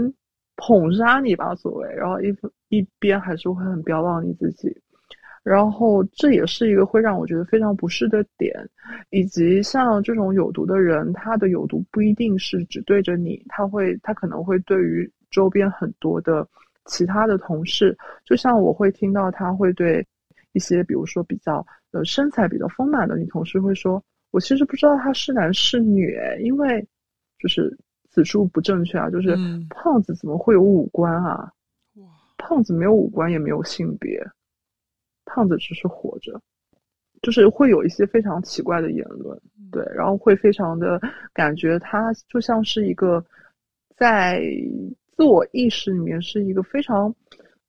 [0.55, 2.35] 捧杀你吧，所谓，然后一
[2.69, 4.81] 一边还是会很标榜你自己。
[5.47, 8.53] 然后这也是一个会让我觉得非常不适的点，
[9.11, 16.45] 以及像这种有毒的人，他的有毒不一定是只对着你，他会他可能会对于周边很多的
[16.83, 20.05] 其他的同事，就像我会听到他会对
[20.51, 26.85] 一些比如说比较呃身材比较丰满的女同事会说，我其实不知道他是男是女，因为
[27.39, 27.73] 就是
[28.09, 29.37] 此处不正确啊，就是
[29.69, 31.49] 胖子怎么会有五官啊？
[32.37, 34.21] 胖子没有五官也没有性别。
[35.27, 36.41] 胖子只是活着，
[37.21, 39.39] 就是会有一些非常奇怪的言论，
[39.71, 40.99] 对，然后会非常的
[41.33, 43.23] 感觉他就像是一个
[43.95, 44.41] 在
[45.15, 47.13] 自我意识里面是一个非常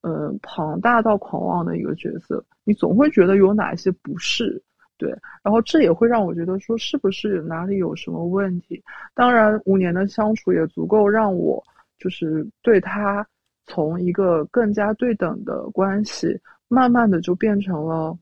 [0.02, 4.62] 呃庞大到狂妄的一个角色，你总会觉得有哪一些不适，
[4.96, 5.10] 对，
[5.42, 8.82] 然后这也会让我觉得说是不是哪里有什么问题？
[9.14, 11.62] 当然，五年的相处也足够让我
[11.98, 13.26] 就是对他
[13.66, 16.38] 从一个更加对等的关系。
[16.68, 18.16] 慢慢的就变成了，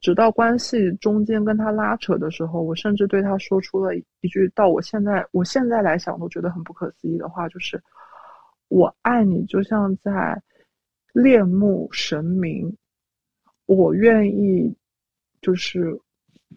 [0.00, 7.80] 直到关系中间跟他拉扯的时候，我甚至对他说出了一句到我现在我现在来想都觉得很不可思议的话，就是
[8.68, 10.42] 我爱你就像在
[11.12, 12.76] 恋慕神明，
[13.66, 14.74] 我愿意
[15.40, 15.96] 就是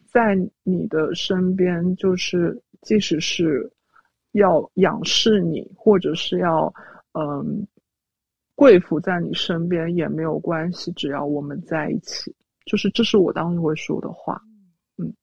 [0.08, 3.72] 在你的身边，就是即使是
[4.32, 6.74] 要仰视你，或者是要
[7.14, 7.68] 嗯。
[8.56, 12.34] 贵妇在你身边也没有关系，只要我们在一起，
[12.66, 14.42] 就是这是我当时会说的话，
[14.98, 15.14] 嗯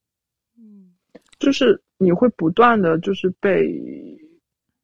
[0.59, 0.93] 嗯，
[1.39, 3.75] 就是你会不断的就是被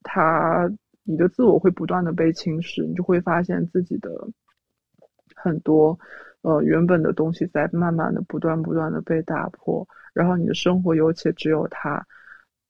[0.03, 0.71] 他，
[1.05, 4.11] 你的自我会不断的被侵蚀，你就会发现自己的
[5.35, 5.99] 很多
[6.41, 12.07] 呃原本的东西在慢慢的不断不断的被打破，然后你的生活有且只有他。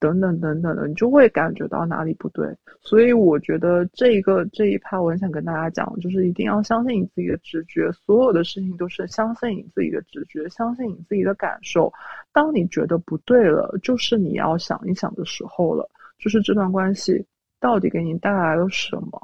[0.00, 2.46] 等等等等的，你就会感觉到哪里不对。
[2.80, 11.92] 所以我觉得这一个这一趴，我很想跟大家讲，就是一定要相信你自己的直觉，所有的事情都是相信你自己的直觉，相信你自己的感受。
[12.32, 17.26] 当你觉得不对了，就是你要想一想的时候了，就是这段关系
[17.61, 19.20] 到底给你带来了什么？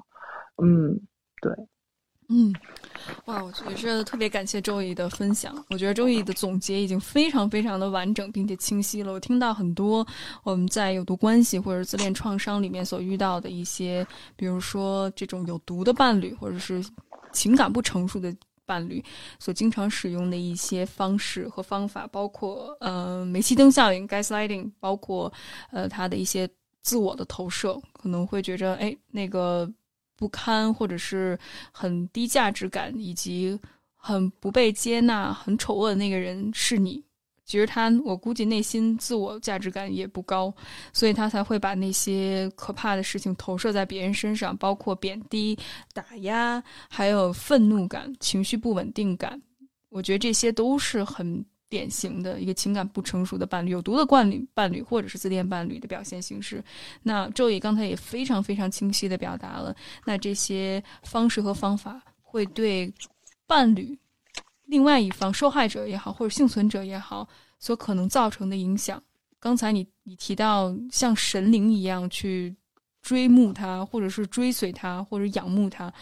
[0.62, 0.98] 嗯，
[1.40, 1.52] 对。
[2.30, 2.50] 嗯，
[3.26, 5.54] 哇，我觉得特别感谢周易的分享。
[5.70, 9.12] 我觉得周易的总结已经非常非常的完整并且清晰了。
[9.12, 10.06] 我听到很多
[10.42, 16.84] 我们在有毒关系或者自恋创伤里面所遇到的一些，比如说这种有毒的伴侣或者是
[17.32, 18.34] 情感不成熟的
[18.66, 19.02] 伴侣
[19.38, 25.32] 所经常使用的一些方式和方法，包括呃煤气灯效应 （gaslighting），包括
[25.70, 26.48] 呃他的一些
[26.82, 29.70] 自我的投射，可能会觉着哎那个。
[30.16, 31.38] 不堪，或者是
[31.72, 33.58] 很低价值感，以及
[33.94, 37.02] 很不被接纳、很丑恶的那个人是你。
[37.44, 40.54] 其实他，我估计内心自我价值感也不高，
[40.92, 45.58] 所以他才会把那些可怕的事情投射在别人身上，包括贬低、
[45.92, 49.42] 打压，还有愤怒感、情绪不稳定感。
[49.90, 51.44] 我觉得这些都是很。
[51.74, 56.62] 典型的一个情感不成熟的伴侣，有毒的伴侣，伴侣或者是自恋伴侣的表现形式。
[57.02, 62.94] 那周宇刚才也非常非常清晰的表达了，那这些方式和方法会对
[63.44, 63.98] 伴侣
[64.66, 69.02] 另外一方受害者也好，或者幸存者也好，所可能造成的影响。
[69.40, 72.54] 刚才你你提到像神灵一样去
[73.02, 75.92] 追慕他，或者是追随他，或者仰慕他，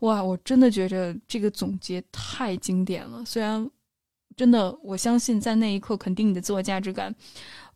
[0.00, 3.22] 哇，我真的觉得这个总结太经典了。
[3.26, 3.70] 虽然。
[4.38, 7.12] 真的，我相信在那一刻肯定你的自我价值感，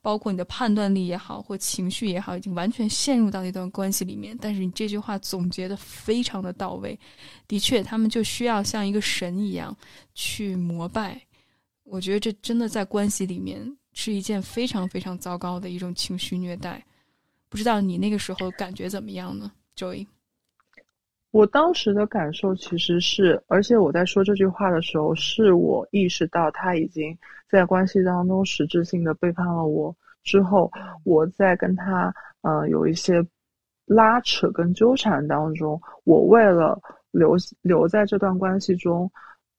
[0.00, 4.38] 包括你的判断力也好，或情绪也好，已经完全陷入到一段关系里面。
[4.40, 6.96] 但是你这句话总结的非常的到位，
[7.48, 9.76] 的确，他们就需要像一个神一样
[10.14, 11.20] 去膜拜。
[11.82, 16.80] 我觉得这真的在关系里面是一件非常非常糟糕的一种情绪虐待。
[17.48, 20.06] 不知道你那个时候感觉怎么样呢，Joy？
[21.32, 27.16] 我当时的感受其实是，而且我在说这句话的时候，是我意识到他已经
[27.48, 30.70] 在关系当中实质性的背叛了我之后，
[31.04, 33.26] 我在跟他呃有一些
[33.86, 36.78] 拉扯跟纠缠当中，我为了
[37.12, 39.10] 留留在这段关系中，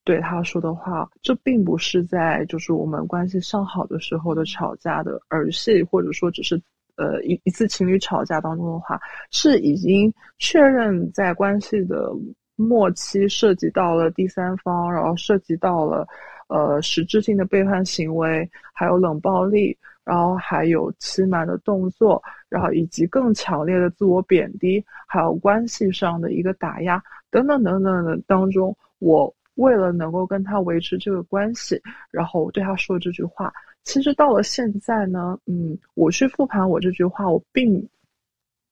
[0.03, 6.61] 对他说的话，这并不是在就是我们关系尚好的时候的吵架的儿戏，或者说只是。
[6.95, 8.99] 呃，一一次情侣吵架当中的话，
[9.31, 12.11] 是已经确认在关系的
[12.55, 16.07] 末期涉及到了第三方，然后涉及到了
[16.49, 27.01] 呃实质性的背叛行为，还有冷暴力，然后还有欺瞒的动作，然后以及更强烈的自我贬低，还有关系上的一个打压
[27.31, 33.51] 等等等等的当中，我为了能够跟他维持这个关系，然后我对他说这句话。
[33.83, 37.85] 其实到了现在呢，嗯，我去复盘我这句话，我并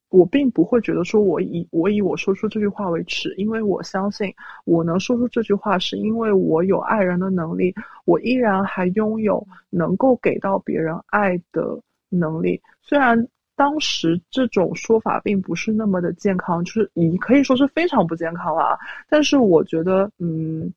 [0.09, 4.33] 我并不会觉得说我以我以我说出这句话为耻，因为我相信
[4.65, 11.77] 我能说出这句话，是因为我有爱人的能力，我依然还拥有能够给到别人爱的
[12.09, 12.61] 能力。
[12.81, 20.73] 虽然当时这种说法并不是那么的健康，就是你可以说是非常不健康了，但是我觉得，嗯，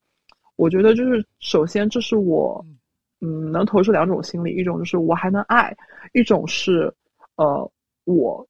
[0.56, 2.64] 我觉得就是首先这是我。
[3.20, 5.74] 嗯，能投射两种心理，一种就是我还能爱，
[6.12, 6.92] 一种是，
[7.36, 7.70] 呃，
[8.04, 8.46] 我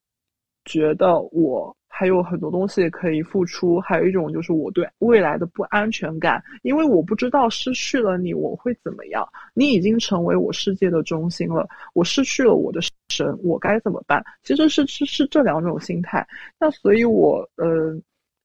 [0.64, 9.24] 觉得我还有很多东西可以付出，还有一种就是我对未来的不安全感，因为我不知道失去了你我会怎么样，
[9.55, 14.24] 你已经成为我世界的中心了，我失去了我的神，我该怎么办？
[14.42, 16.27] 其实是是是这两种心态。
[16.59, 17.96] 那所以，我呃，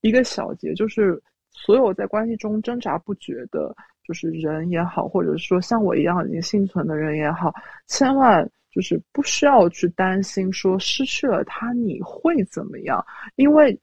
[0.02, 3.74] 一个小结就是，所有在关系中挣扎不绝的。
[4.10, 7.54] 就是人也好，或者说像我一样已经幸存的人也好，
[7.86, 13.78] 千万就是不需要去担心说失去了他你会怎么样，因为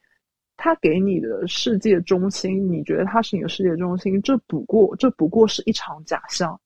[0.58, 6.60] 他给你的世界中心，你觉得他是你的世界中心，这不过这不过是一场假象，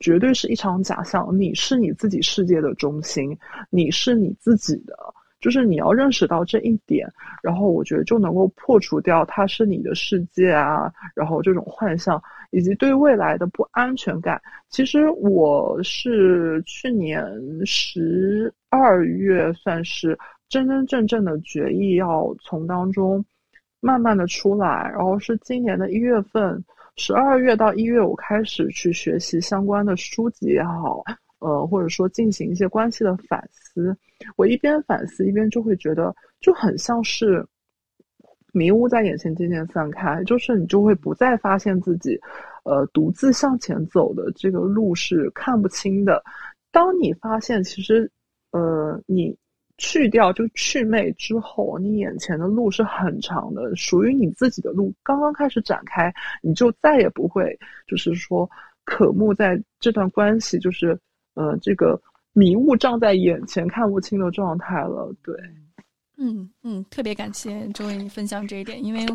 [0.00, 1.28] 绝对是一场假象。
[1.38, 3.38] 你是你自己世界的中心，
[3.70, 4.96] 你是你自己的。
[5.40, 7.08] 就是你要认识到这一点，
[7.42, 12.20] 然后我觉得就能够破除掉它是你的世界啊，然后这种幻象
[12.50, 14.40] 以及对未来的不安全感。
[14.68, 17.24] 其实我是去年
[17.64, 23.24] 十二月算是真真正正的决议要从当中
[23.80, 26.64] 慢慢的出来，然后是今年的一月份，
[26.96, 31.04] 十二月到一月我开始去学习相关的书籍也好。
[31.40, 33.96] 呃，或者说进行一些关系的反思，
[34.36, 37.46] 我一边反思一边就会觉得，就很像是
[38.52, 42.20] 迷雾在眼前渐渐散开，就是你就会不再发现自己，
[42.64, 46.20] 呃，独自向前走的这个路是看不清的。
[46.72, 48.10] 当你发现其实，
[48.50, 49.36] 呃，你
[49.76, 58.50] 去掉就去魅之后，你眼前的路是很长的，属于你自己的路刚刚开始展开，你就再也不会就是说
[58.84, 60.98] 渴慕在这段关系就是。
[61.38, 62.00] 呃，这个
[62.32, 65.14] 迷雾障在眼前，看不清的状态了。
[65.22, 65.36] 对，
[66.16, 69.06] 嗯嗯，特别感谢周伟你分享这一点，因为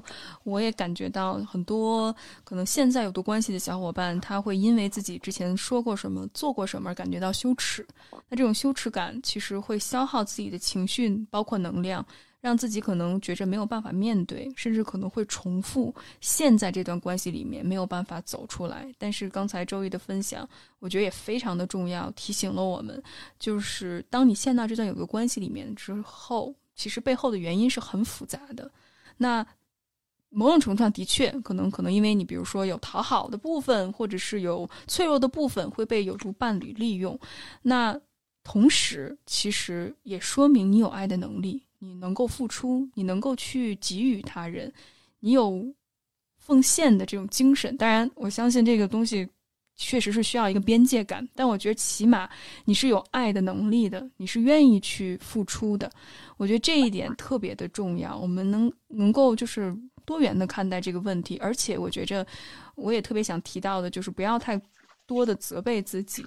[0.46, 7.86] 我也感觉到很多可能现在有多关系的小伙伴，他会因为自己之前说过什么、做过什么而感觉到羞耻。
[8.30, 12.06] 那这种羞耻感其实会消耗自己的情绪，包括能量。
[12.44, 18.94] 让自己可能觉着没有办法面对，甚至可能会重复现在这段关系里面没有办法走出来。
[18.98, 20.48] 但是刚才周易的分享，
[20.80, 23.02] 我觉得也非常的重要，提醒了我们，
[23.40, 28.70] 就是当你陷到这段有个关系里面之后，其实背后的原因是很复杂的。
[29.16, 29.46] 那
[30.28, 37.18] 某种程度上的确可能可能因为你比如说有讨好的部分，或者是有脆弱的部分会被有毒伴侣利用。
[37.62, 37.98] 那
[38.44, 41.64] 同时其实也说明你有爱的能力。
[41.84, 44.72] 你能够付出，你能够去给予他人，
[45.20, 45.66] 你有
[46.38, 47.76] 奉献的这种精神。
[47.76, 49.28] 当然，我相信这个东西
[49.76, 52.30] 确实是需要一个边界感，但我觉得起码
[52.64, 55.92] 你是有爱的能力的，你是愿意去付出的。
[56.38, 58.18] 我觉得这一点特别的重要。
[58.18, 62.26] 我们能能够就是多元的看待这个问题，而且我觉着
[62.76, 64.58] 我也特别想提到的，就是不要太
[65.06, 66.24] 多的责备自己。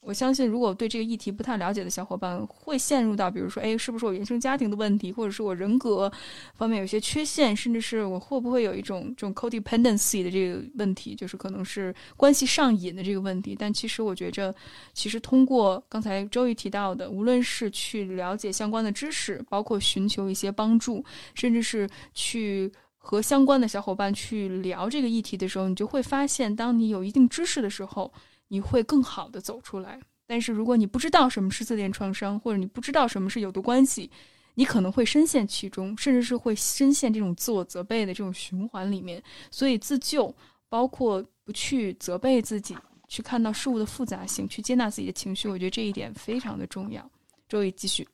[0.00, 6.10] 我相信，如果对这个议题不太了解的小伙伴，会陷入到比如说，哎，是不是我原生家庭的问题，或者是我人格
[6.54, 13.54] 方面有些缺陷，甚至是我会不会有一种这种 codependency 的这个问题，就是可能是关系上瘾的这个问题。
[13.58, 14.54] 但其实我觉着，
[14.94, 21.04] 其实通过刚才周瑜提到的，无论是去了解相关的知识，包括寻求一些帮助，
[21.34, 28.12] 甚至是去和相关的小伙伴去聊这个议题的时候，你就会发现，当你有一定知识的时候。
[28.52, 34.10] 你会更好的走出来，但是如果你不知道什么是自恋创伤，或者你不知道什么是有毒关系，
[34.56, 39.22] 你可能会深陷其中，甚至是会深陷这种自我责备的这种循环里面。
[39.52, 40.34] 所以自救，
[40.68, 42.76] 包括不去责备自己，
[43.06, 47.08] 去看到事物的复杂性，去接纳自己的情绪，我觉得这一点非常的重要。
[47.48, 48.04] 周宇继续。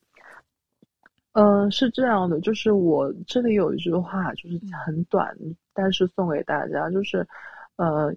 [1.36, 5.36] 嗯，是这样的，就是我这里有一句话，就是很短，
[5.74, 7.26] 但是送给大家，就是
[7.76, 8.14] 呃。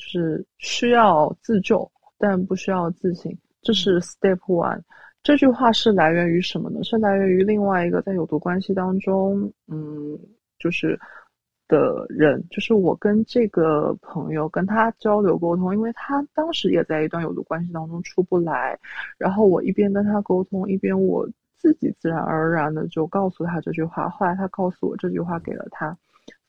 [0.00, 4.80] 就是需要自救，但不需要自省，这是 step one。
[5.22, 6.82] 这句话是来源于什么呢？
[6.82, 10.18] 是来源于另外一个在有毒关系当中，嗯，
[10.58, 10.98] 就是
[11.68, 18.78] 的人，就是我跟这个朋友跟他交流沟通，因为他当时也在一段有毒关系当中出不来，
[19.18, 21.28] 然后我一边跟他沟通，一边我
[21.60, 24.08] 自己自然而然的就告诉他这句话。
[24.08, 25.96] 后来他告诉我这句话给了他。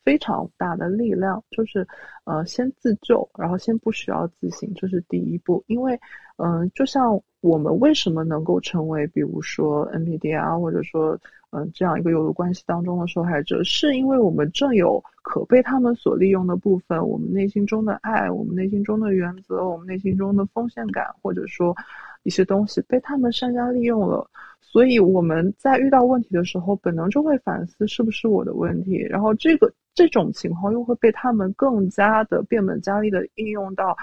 [0.04, 1.88] 非常大的力量，就是，
[2.24, 5.64] 呃，先自救，然后先不需要自省，这是第一步。
[5.68, 5.94] 因为，
[6.38, 11.16] 嗯，就像我们为什么能够成为，比如说 NPD 啊或者说，
[11.52, 21.76] 嗯，这样一个有毒关系当中的受害者，是因为我们正有可被他们所利用的部分，我们内心中的爱，我们内心中的原则，我们内心中的奉献感，或者说
[22.24, 24.30] 一些东西被他们善加利用了。
[24.60, 33.98] 所以我们在遇到问题的时候，本能就会反思是不是我的问题，然后这个这种情况又会被他们更加的变本加厉的应用到，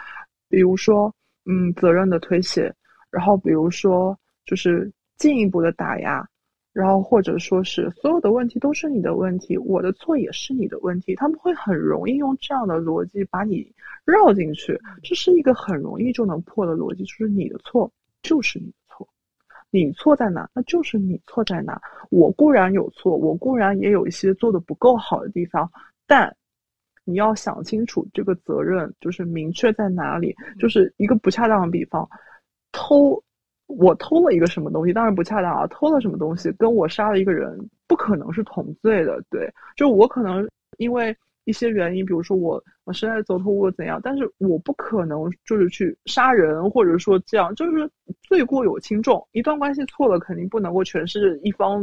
[0.48, 1.10] 比如说，
[1.46, 2.70] 嗯，责任的推卸，
[3.10, 4.14] 然后比如说
[4.44, 6.28] 就是进一步的打压，
[6.74, 13.72] 然后或者说是所有的问题都是你的问题，我的错也是你的问题，他们会很容易用这样的逻辑把你
[14.04, 17.90] 绕进去，这是一个很容易就能破的逻辑，就是你的错
[18.22, 19.08] 就是你的错。
[19.70, 20.48] 你错在哪？
[20.54, 21.80] 那就是你错在哪。
[22.10, 25.70] 我固然有错，我固然也有一些做的不够好的地方，
[26.06, 26.34] 但
[27.04, 30.34] 你要想清楚这个责任就是明确在哪里。
[30.58, 32.08] 就是一个不恰当的比方，
[32.72, 33.22] 偷，
[33.66, 35.66] 我偷了一个什么东西，当然不恰当啊。
[35.66, 39.22] 偷了什么东西，跟我杀了一个人，不可能是同罪的。
[39.30, 40.48] 对，就我可能
[40.78, 41.16] 因为。
[41.49, 47.90] 一些原因，比如说我我实在走投无路怎样，但是我不可能就是去杀人，或者说这样，就是
[48.20, 49.26] 罪过有轻重。
[49.32, 51.82] 一段关系错了，肯定不能够全是一方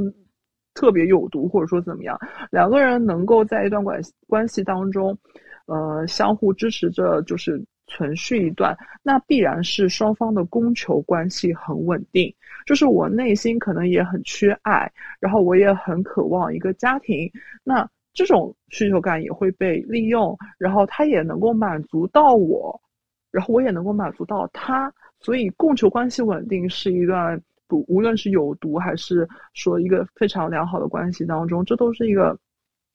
[0.75, 2.15] 特别有毒，或者说怎么样。
[2.51, 5.17] 两个人能够在一段关关系当中，
[5.65, 12.31] 呃，相互支持着，就是存续一段，那必然是双方的供求关系很稳定。
[12.67, 17.31] 就是我内心可能也很缺爱，然后我也很渴望一个家庭，
[17.63, 17.89] 那。
[18.15, 22.81] 这种需求感也会被利用，然后他也能够满足到我，
[23.29, 32.39] 然后我也能够满足到他，所以供求关系稳定是一段不无论是有毒还是说一个非常良好的关系当中，这都是一个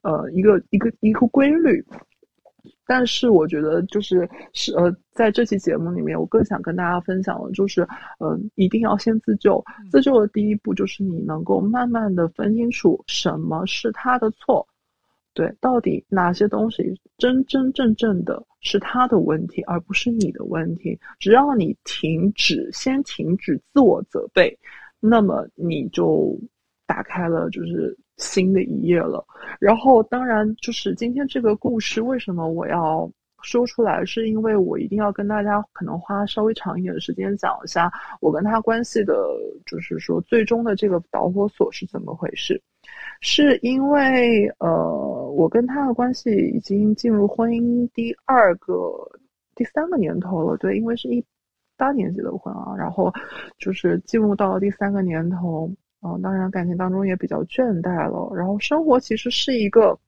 [0.02, 1.84] 呃一个一个一个规律。
[2.86, 7.86] 但是我觉得就是是呃在这期节目里面，我更想跟大家分享的就是，
[8.18, 9.62] 嗯，一定要先自救。
[9.90, 14.66] 自救的第一步就是你能够慢慢的分清楚什么是他的错。
[15.40, 21.00] 对，到底哪些东西真真正正的是他的问题，而不是你的问题？
[21.18, 24.54] 只要你停止，先停止自我责备，
[25.00, 26.38] 那么你就
[26.86, 29.24] 打开了就是新的一页了。
[29.58, 33.10] 然后，当然就是今天这个故事，为什么我要
[33.42, 34.04] 说出来？
[34.04, 39.14] 是因为我一定要跟大家可能花稍微长一点的时间讲一下我跟他关系的，
[39.64, 42.62] 就是说最终的这个导火索是怎么回事。
[43.20, 44.68] 是因为呃，
[45.36, 48.74] 我跟他的关系已经进入婚姻第二个、
[49.54, 50.56] 第三个年头了。
[50.56, 51.22] 对，因为是一
[51.76, 53.12] 八年结的婚啊，然后
[53.58, 55.70] 就是进入到了第三个年头，
[56.02, 58.34] 嗯，当然感情当中也比较倦怠了。
[58.34, 59.98] 然后生活其实是一个，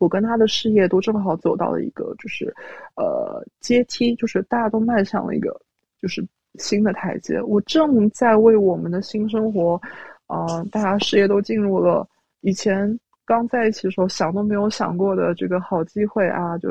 [0.00, 2.52] 我跟他的事业都正好走到了一个就是
[2.96, 5.56] 呃阶梯，就是大家都迈向了一个
[6.00, 6.26] 就是
[6.58, 7.40] 新的台阶。
[7.42, 9.80] 我正在为我们的新生活，
[10.28, 12.06] 嗯，大家事业都进入了。
[12.40, 16.70] 以前刚在一起的时候，想都没有想过的这个好机会啊，就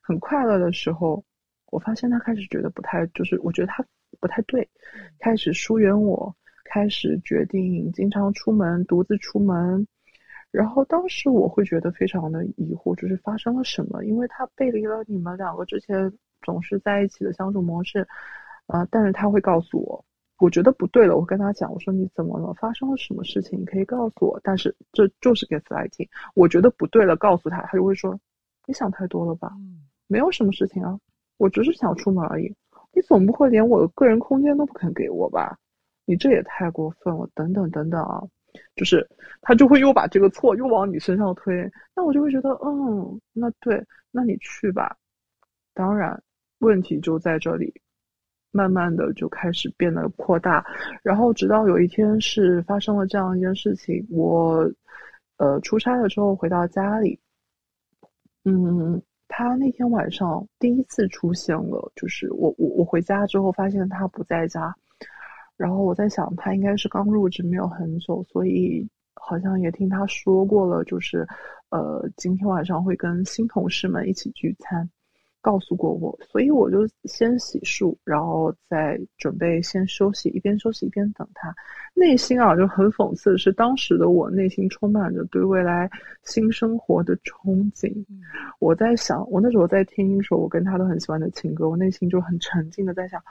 [0.00, 1.22] 很快乐的时候，
[1.70, 3.84] 我发现他开始觉得不太，就是我觉得他
[4.20, 4.68] 不太对，
[5.18, 6.34] 开始疏远我，
[6.64, 9.86] 开始决定经常出门，独自出门。
[10.50, 14.04] 然后当时我会觉得非常的疑惑，就是发生了什么？
[14.04, 18.06] 因为他背离了你们两个之前总是在一起的相处模式，
[18.66, 20.04] 啊，但是他会告诉我，
[20.38, 22.52] 我觉得不对了，我跟他讲，我说你怎么了？
[22.54, 23.60] 发生了什么事情？
[23.60, 24.38] 你可以告诉我。
[24.42, 28.18] 但是这就是 gaslighting，我觉得不对了，告诉他，他就会说，
[28.66, 29.52] 你想太多了吧？
[30.06, 30.98] 没有什么事情啊，
[31.38, 32.54] 我只是想出门而已。
[32.92, 35.56] 你总不会连我的个人空间都不肯给我吧？
[36.04, 38.22] 你这也太过分了，等等等等啊。
[38.76, 39.08] 就是
[39.40, 44.96] 他就会又把这个错又往你身上推，那我就会觉得，嗯，那对，那你去吧。
[45.72, 46.22] 当然，
[46.58, 47.72] 问题就在这里，
[48.54, 50.64] 慢慢的就开始变得扩大，
[51.02, 54.70] 然后直到有一天是发生了这样一件事情，我，
[55.38, 57.18] 呃，出差了之后回到家里，
[58.44, 64.72] 嗯，他那天晚上第一次出现了，就是我我我回家之后发现他不在家。
[65.56, 68.84] 然后我在想，他应该是刚入职没有很久，所以
[69.14, 71.24] 好像也听他说过了，就是，
[71.70, 74.90] 呃，今天晚上会跟新同事们一起聚餐，
[75.44, 81.54] 告诉过我，所以我就先洗漱，然后再准备先休息，一边休息一边等他。
[81.92, 85.88] 内心啊就很讽刺的是，当时的我内心充满着对未来
[86.22, 87.94] 新生活的憧憬。
[88.58, 93.22] 我在想，我那时候在听一首我跟他都很喜欢的情歌，我内心就很沉静的在想。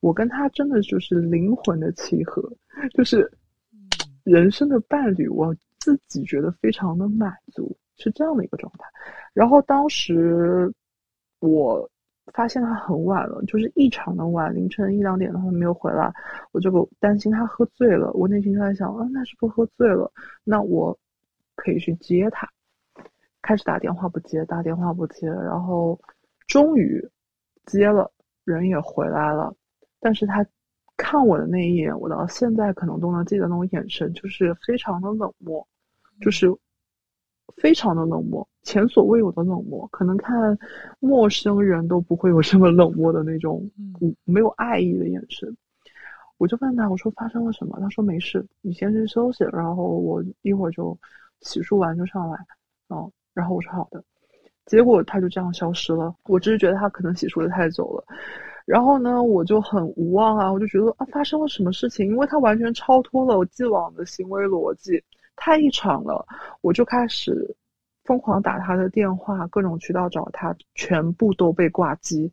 [0.00, 2.42] 我跟他真的就是灵魂的契合，
[2.94, 3.30] 就是
[4.24, 8.84] 人生的伴侣，我自己觉得非常的满足，是这样的一个状态。
[9.34, 10.72] 然后当时
[11.40, 11.88] 我
[12.32, 16.12] 发现他很晚了，就是异常的晚，凌晨一两点的话没有回来，
[16.52, 18.10] 我就担心他喝醉了。
[18.12, 20.12] 我内心就在想，啊，那是不喝醉了？
[20.44, 20.98] 那我
[21.56, 22.48] 可以去接他。
[23.40, 25.98] 开始打电话不接，打电话不接，然后
[26.46, 27.02] 终于
[27.64, 28.10] 接了，
[28.44, 29.54] 人也回来了。
[30.00, 30.44] 但是他
[30.96, 35.66] 看我的那一眼，我到现在可能都能记得那种眼神，就是非常的冷漠，
[36.20, 36.54] 就是
[37.56, 39.88] 非常的冷漠，前所未有的冷漠。
[39.90, 40.56] 可能看
[41.00, 43.68] 陌生人都不会有这么冷漠的那种，
[44.00, 45.56] 嗯，没有爱意的眼神。
[46.36, 47.78] 我就问他，我说发生了什么？
[47.80, 50.96] 他说没事，你先去休息，然后我一会儿就
[51.40, 52.38] 洗漱完就上来。
[52.88, 54.02] 哦，然后我说好的。
[54.64, 56.14] 结果他就这样消失了。
[56.26, 58.04] 我只是觉得他可能洗漱的太久了。
[58.66, 62.06] 然后呢，我就很无望啊，我就觉得啊，发生了什么事情？
[62.06, 65.02] 因为他完全超脱了我既往的行为逻辑，
[65.38, 66.26] 太异常了。
[66.60, 67.56] 我就开始
[68.04, 72.30] 疯狂打他的电话，各种渠道找他，全部都被挂机。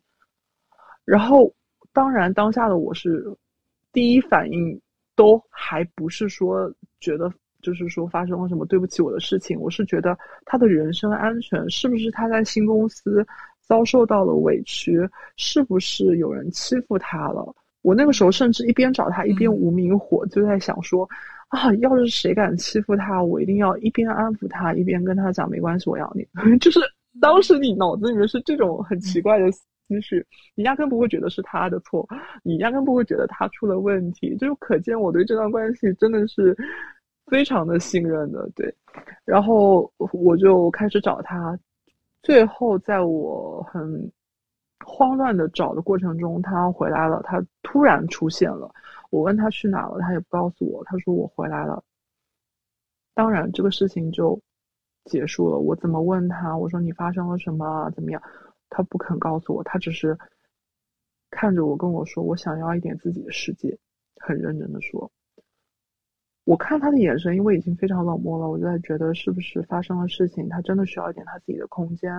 [1.04, 1.52] 然后，
[1.92, 3.24] 当然当下的我是
[3.92, 4.80] 第一反应
[5.14, 7.32] 都还不是说觉得
[7.62, 13.26] 就是说发生了什么对不起我的事情，我是觉得他的人身安全是不是他在新公司。
[13.68, 14.96] 遭受到了委屈，
[15.36, 17.52] 是不是有人欺负他了？
[17.82, 21.08] 我那个时候甚至一边找他，一边无名火，就在想说，
[21.48, 26.26] 啊，要是谁敢欺负他，我一定要一边安抚他，一边跟他讲，没关系，我要你。
[26.58, 26.80] 就是
[27.20, 29.62] 当时你脑子里面是这种很奇怪的思
[30.00, 30.24] 绪，
[30.54, 32.06] 你压根不会觉得是他的错，
[32.42, 36.56] 你压根不会觉得他出了问题，就可见我对这段关系真的是
[37.26, 38.48] 非常的信任的。
[38.56, 38.74] 对，
[39.24, 41.58] 然后我就开始找他。
[42.22, 44.10] 最后，在我很
[44.84, 47.22] 慌乱的找的过程中，他回来了。
[47.24, 48.68] 他突然出现了。
[49.16, 50.84] 我问他去哪了，他也不告诉我。
[50.84, 51.82] 他说我回来了。
[53.14, 54.38] 当然，这个事情就
[55.06, 55.58] 结束了。
[55.58, 56.54] 我怎么问他？
[56.54, 57.90] 我说你发生了什么？
[57.92, 58.22] 怎么样？
[58.68, 59.64] 他不肯告诉我。
[59.64, 60.18] 他只是
[61.30, 63.78] 看着我跟我说：“我想要一点自己的世界。”
[64.20, 65.10] 很认真的说。
[66.44, 72.12] 我看他的眼神，因为已经非常冷漠了，我就在觉得是不是发生了事情，他真的需要一点他自己的空间。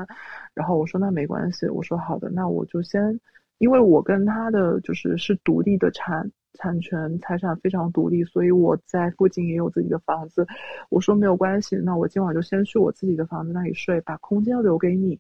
[0.56, 3.20] 然后我说那没关系，我说好的，那我就先，
[3.60, 10.46] 因为我跟他的就是是独立的产产权财产非常独立，所以我在附近也有自己的房子。
[10.90, 15.18] 我说没有关系，那我今晚就先去我自己的房子那里睡，把空间留给你。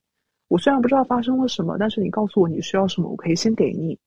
[0.49, 3.97] 我虽然不知道发生了什么，但是你告诉我你需要什么，我可以先给你，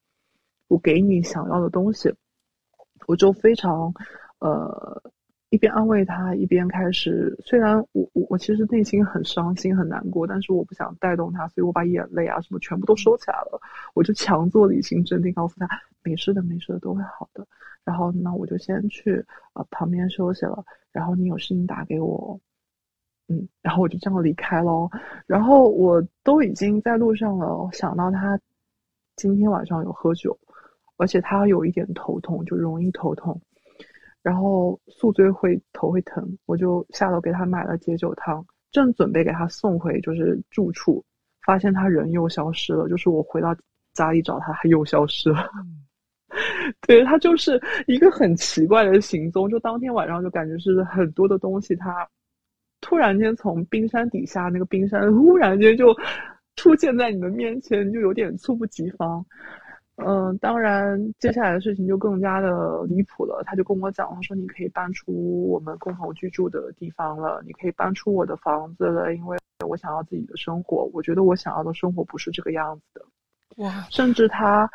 [0.67, 2.13] 我给你想要的东西。
[3.07, 3.91] 我就非常。
[4.39, 5.03] 呃，
[5.51, 7.37] 一边安慰他，一边开始。
[7.43, 13.59] 虽然我我我其实内心很伤心很难过，但是我不想带动他，所以我把眼泪啊什么全部都收起来了。
[13.93, 15.67] 我就强作理性镇定，告诉他
[16.03, 17.45] 没事的，没事的，都会好的。
[17.83, 19.23] 然后那我就先去
[19.53, 20.63] 呃旁边休息了。
[20.93, 22.39] 然后你有事情打给我，
[23.27, 24.89] 嗯，然后我就这样离开喽。
[25.27, 28.39] 然后我都已经在路上了，想到他
[29.17, 30.37] 今天晚上有喝酒，
[30.95, 33.37] 而且他有一点头痛，就容易头痛。
[34.23, 41.03] 然后宿醉会头会疼，我就下楼给他买了解酒汤，正准备给他送回就是住处，
[41.45, 42.87] 发现他人又消失了。
[42.87, 43.55] 就是我回到
[43.93, 45.49] 家里找他，他又消失了。
[46.87, 52.07] 对他就是一个很奇怪的行踪，就当天晚上就感觉是很多的东西，他
[52.79, 55.93] 突然间从冰山底下那个冰山忽然间就
[56.55, 59.25] 出现在你的面前，就有点猝不及防。
[60.05, 63.43] 嗯，当然，接下来的事情就更加的离谱了。
[63.45, 69.37] 他就跟我讲，他说你可以搬出我们共同居住的地方了，你可以搬出我的房子了，因为
[69.67, 70.89] 我想要自己的生活。
[70.93, 73.05] 我觉得我想要的生活不是这个样子的。
[73.63, 73.85] 哇！
[73.89, 74.69] 甚至他，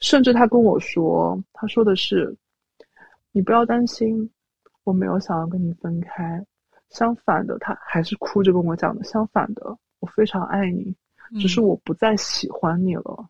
[0.00, 2.36] 甚至他跟我说，他说的是，
[3.32, 4.30] 你不要担心，
[4.84, 6.44] 我没有想要跟你分开。
[6.90, 9.04] 相反的，他还是哭着跟我讲的。
[9.04, 10.94] 相反的，我非常爱你，
[11.40, 13.28] 只是我不再喜欢你了。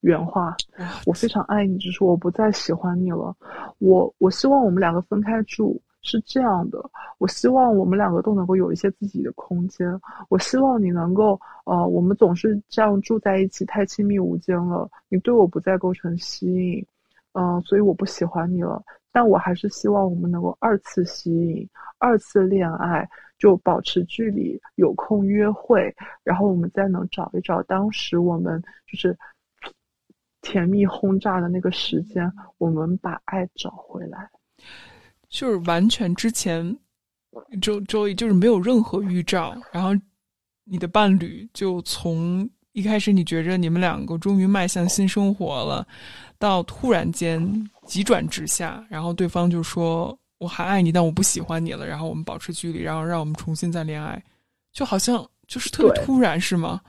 [0.00, 0.56] 原话，
[1.04, 3.36] 我非常爱你，只是我不再喜欢你了。
[3.78, 6.82] 我我希望我们两个分开住，是这样的。
[7.18, 9.86] 我希望我们两个都能够有一些自己的空间。
[10.30, 14.88] 我希望你能够，呃，我们总是这样住在一起，太亲密无间了。
[15.10, 16.86] 你对我不再构成吸引，
[17.34, 18.82] 嗯，所以我不喜欢你了。
[19.12, 23.06] 但我还是希望我们能够二次吸引，二次恋爱，
[23.38, 25.94] 就保持距离，有空约会，
[26.24, 29.14] 然后我们再能找一找当时我们就是。
[30.42, 34.30] 甜蜜轰炸的那个时间，我们把爱找回来，
[35.28, 36.76] 就是完全之前，
[37.60, 39.90] 周周易就是没有任何预兆，然后
[40.64, 45.86] 你的伴侣就从一开始你觉着你们两个终于迈向新生活了，
[46.38, 54.22] 到突然间急转直下，然后对方就说我还爱你，但我不喜欢你了，然后我们保持距离，然后让我们重新再恋爱，
[54.72, 56.80] 就好像就是特别突然，是吗？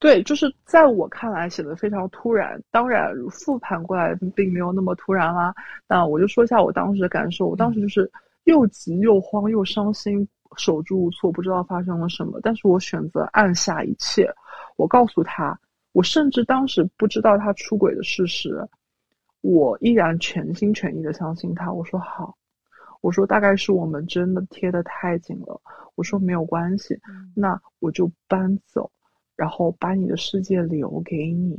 [0.00, 2.58] 对，就是在我看来写的非常突然。
[2.70, 5.54] 当然，复盘过来并没有那么突然啦。
[5.86, 7.46] 那我就说一下我当时的感受。
[7.46, 8.10] 我当时就是
[8.44, 10.26] 又急又慌又伤心，
[10.56, 12.40] 手足无措，不知道发生了什么。
[12.42, 14.26] 但是我选择按下一切。
[14.76, 15.60] 我告诉他，
[15.92, 18.66] 我甚至当时不知道他出轨的事实，
[19.42, 21.70] 我依然全心全意的相信他。
[21.70, 22.34] 我说好，
[23.02, 25.60] 我说大概是我们真的贴得太紧了。
[25.94, 26.98] 我说没有关系，
[27.36, 28.90] 那我就搬走。
[29.40, 31.58] 然后把你的世界留给你，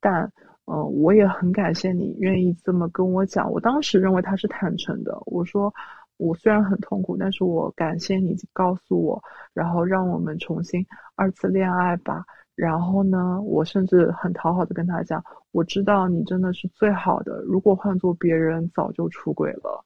[0.00, 0.24] 但，
[0.64, 3.48] 嗯，我也很感谢你愿意这么跟我讲。
[3.48, 5.16] 我当时认为他是坦诚的。
[5.26, 5.72] 我说，
[6.16, 9.22] 我虽然很痛苦，但是我感谢你告诉我，
[9.54, 12.24] 然后让我们重新二次恋爱吧。
[12.56, 15.22] 然后呢，我甚至很讨好的跟他讲，
[15.52, 17.40] 我知道你真的是最好的。
[17.42, 19.84] 如果换做别人，早就出轨了。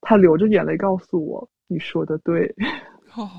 [0.00, 2.52] 他流着眼泪告诉我，你说的对。
[3.14, 3.30] 哦，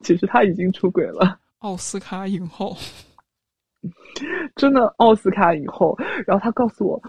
[0.00, 1.38] 其实他已经出轨了。
[1.58, 2.76] 奥斯卡影后，
[4.56, 5.96] 真的奥斯卡影后。
[6.26, 7.02] 然后他告诉我，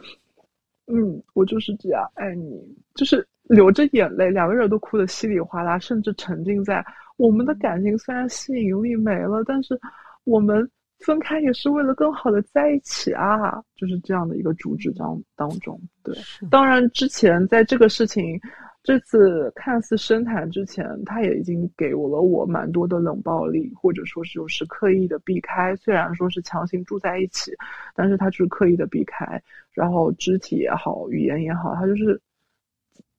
[0.87, 2.61] 嗯，我就是这样爱你，
[2.93, 6.83] 就是流着眼泪，两个人都哭得稀里哗啦，甚至沉浸在
[7.17, 9.79] 我们的感情虽然吸引力没了，但是
[10.23, 10.69] 我们
[10.99, 15.79] 分开也是为了更好的在一起啊，就是这样的一个主旨当当中。
[16.03, 16.15] 对，
[16.49, 18.39] 当然之前在这个事情。
[18.85, 25.75] 这次看似深谈之前，他也已经给我了我蛮多的冷暴力，或者说是就是刻意的避开。
[25.77, 27.51] 虽然说是强行住在一起，
[27.95, 32.21] 但是他就是刻意的避开，然后肢体也好，语言也好，他就是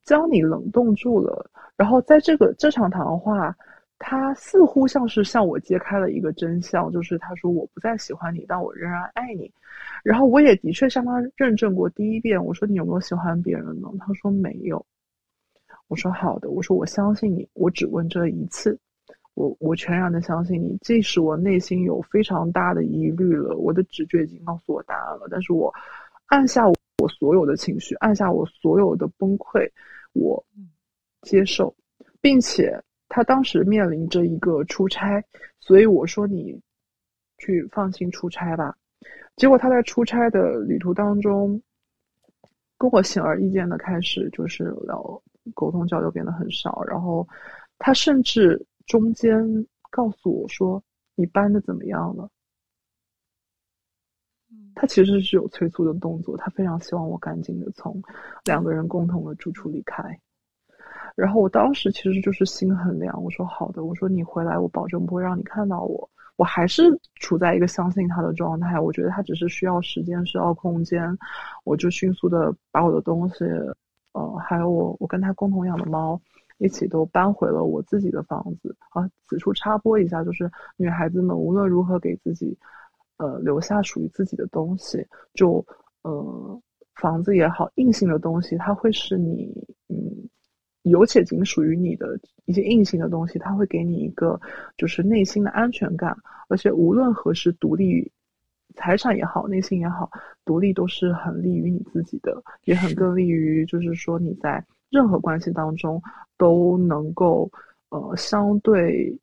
[0.05, 1.51] 将你冷冻住了。
[1.77, 3.53] 然后在这个这场谈话，
[3.99, 9.53] 他似乎像是向我揭开了一个真相，就是他说我不再喜欢你，但我仍然爱你。
[10.05, 13.89] 然后我也的确向他认证过第一遍，我说你有没有喜欢别人呢？
[13.99, 14.87] 他说没有。
[15.89, 18.77] 我说好的，我说我相信你，我只问这一次，
[19.35, 25.73] 我我全然的相信你，即使我内心有非常大的疑虑了，我的直觉已经告诉我答案了，但是我
[26.27, 26.75] 按下我
[27.09, 29.71] 所有的情绪，按下我所有的崩溃，
[30.13, 30.45] 我
[31.23, 31.73] 接受，
[32.21, 35.23] 并且他当时面临着一个出差，
[35.61, 36.61] 所以我说你
[37.39, 38.77] 去放心出差吧，
[39.37, 41.63] 结果他在出差的旅途当中，
[42.77, 45.23] 跟我显而易见的开始就是聊。
[45.55, 47.27] 沟通交流变得很少，然后
[47.79, 50.83] 他甚至中间告诉我说
[51.15, 52.29] ：“你搬的怎么样了？”
[54.75, 58.01] 他其实是有催促的动作，他非常希望我赶紧的从
[58.45, 60.03] 两个人共同的住处离开。
[61.15, 66.83] 然后我当时其实就是心很凉，我说：“好的，我说你回来，我保证不会让你看到我。”我还是
[67.15, 71.17] 处在一个相信他的状态，我觉得他只是需要时间，需要空间，
[71.65, 73.45] 我就迅速的把我的东西。
[74.17, 76.19] 呃，还有我，我跟他共同养的猫，
[76.57, 79.07] 一起都搬回了我自己的房子啊。
[79.29, 82.57] 此处插播一下，就是女孩子们无论如何给自己，
[83.19, 85.63] 呃，留下属于自己的东西，就
[86.01, 86.59] 呃，
[86.95, 89.53] 房子也好，硬性的东西，它会是你，
[89.89, 89.99] 嗯，
[90.85, 94.41] 有且仅属于你的一些硬性的东西，它会给你一个
[94.79, 96.17] 就是内心的安全感，
[96.49, 98.11] 而且无论何时独立。
[98.77, 100.09] 财产也好，内心也好，
[100.45, 106.01] 独立都是很利于你自己的，也很更利于，就是说你在任何关系当中
[106.39, 107.51] 都能够，
[107.89, 109.19] 呃，相对，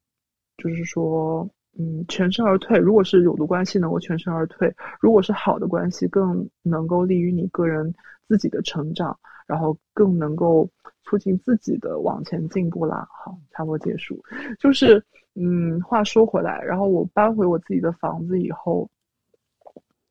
[0.58, 1.48] 就是说
[1.78, 2.78] 嗯全身而退。
[2.78, 7.94] 如果是有毒关系，能够全身而退；如果是好的关系，更能够利于你个人
[8.28, 10.70] 自己的成长，然后更能够
[11.04, 13.08] 促进自己的往前进步啦。
[13.10, 14.22] 好，差不多结束。
[14.60, 15.04] 就是
[15.36, 18.90] 嗯，话说回来，然后我搬回我自己的房子以后，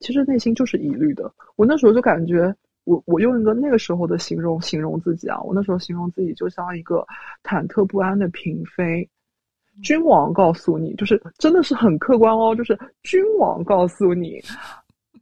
[0.02, 1.32] 其实内心就是疑虑的。
[1.56, 2.54] 我那时候就感觉。
[2.84, 7.06] 我我用一个那个时候的形容形容自己啊，我那时候形容自己就像一个
[7.44, 9.08] 忐忑不安的嫔妃。
[9.84, 14.40] 君王告诉你，就是真的是很客观哦，就是君王告诉你，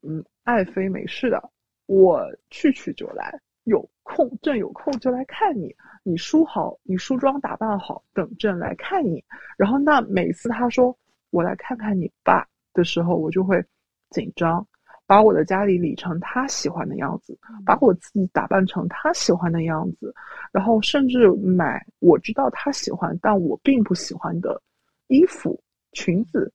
[0.03, 1.51] 嗯，爱妃没事的，
[1.85, 5.70] 我去去就来，有空朕有空就来看你，
[6.03, 9.22] 你梳好，你梳妆打扮好，等朕来看你。
[9.59, 10.97] 然后那每次他说
[11.28, 13.62] 我来看看你爸的时候，我就会
[14.09, 14.66] 紧张。
[15.11, 17.36] 把我的家里理成他喜欢的样子，
[17.66, 20.14] 把我自己打扮成他喜欢的样子，
[20.52, 24.62] 然后甚至买我知道他喜欢但我并不喜欢的
[25.08, 26.52] 衣服、裙子，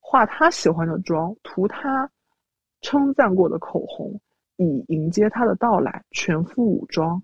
[0.00, 2.10] 化他喜欢的妆，涂他
[2.80, 4.18] 称赞过的口红，
[4.56, 7.22] 以迎接他的到来，全副武装。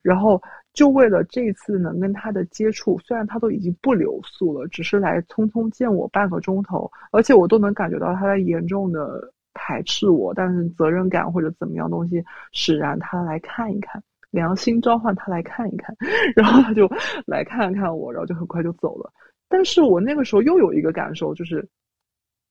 [0.00, 0.40] 然后
[0.72, 9.33] 就为了这次能跟他的接触，虽然他都已经不留宿了，只是来匆匆见我半个钟头，而且我都能感觉到他在严重的。
[9.54, 15.96] 排斥我，但是责任感或者怎么样东西使然他来看一看，良心召唤他来看一看，
[16.36, 16.90] 然后他就
[17.26, 19.10] 来看看我，然后就很快就走了。
[19.48, 21.66] 但是我那个时候又有一个感受，就是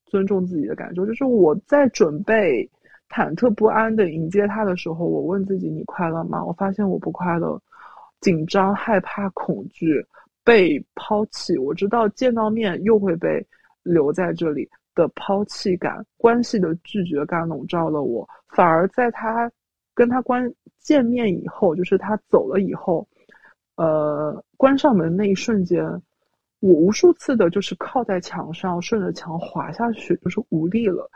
[0.05, 2.69] 尊重自己的感受，就是我在准备
[3.09, 6.43] 忐忑不安的迎接他的时候，我问自己：你快乐吗？
[6.43, 7.61] 我发现我不快乐，
[8.21, 10.05] 紧张、害怕、恐惧，
[10.43, 11.57] 被抛弃。
[11.57, 13.45] 我知道见到面又会被
[13.83, 14.69] 留在这里。
[14.95, 19.51] 的抛弃感、关系的拒绝感笼罩了我，反而在他
[19.93, 23.07] 跟他关见面以后，就是他走了以后，
[23.75, 25.83] 呃，关上门那一瞬间，
[26.59, 31.09] 我无数次的就是靠在墙上，顺着墙滑下去，就是无力了。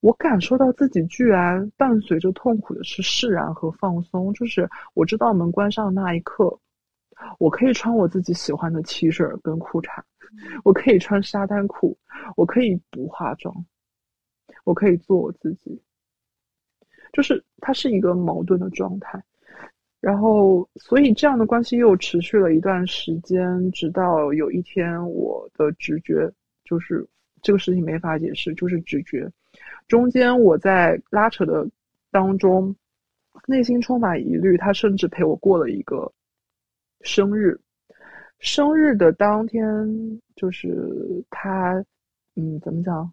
[0.00, 6.56] 我感受到自己居然伴随着痛苦的是释然和放松，就是我知道门关上的那一刻，
[7.38, 10.02] 我可以穿我自己喜欢的 T 恤跟裤衩。
[10.62, 11.96] 我可以穿沙滩裤，
[12.36, 13.64] 我可以不化妆，
[14.64, 15.80] 我可以做我自己，
[17.12, 19.22] 就是它是一个矛盾的状态。
[20.00, 26.30] 然后，所以这样的关系又持续了一段时间，直到有一天，我的直觉
[26.62, 27.04] 就是
[27.42, 29.28] 这个事情没法解释，就是直觉。
[29.88, 31.66] 中间我在拉扯的
[32.12, 32.76] 当中，
[33.46, 34.56] 内心充满疑虑。
[34.58, 36.12] 他甚至陪我过了一个
[37.02, 37.58] 生日。
[38.40, 39.60] 生日的当天，
[40.36, 40.72] 就是
[41.28, 41.74] 他，
[42.36, 43.12] 嗯，怎么讲？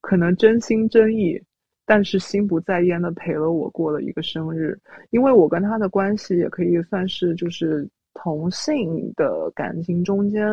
[0.00, 1.38] 可能真心真意，
[1.84, 4.74] 但是心不在焉的陪了我过了一个生日。
[5.10, 10.46] 因为我跟他的关系也可以算是，就是同性的感情中间，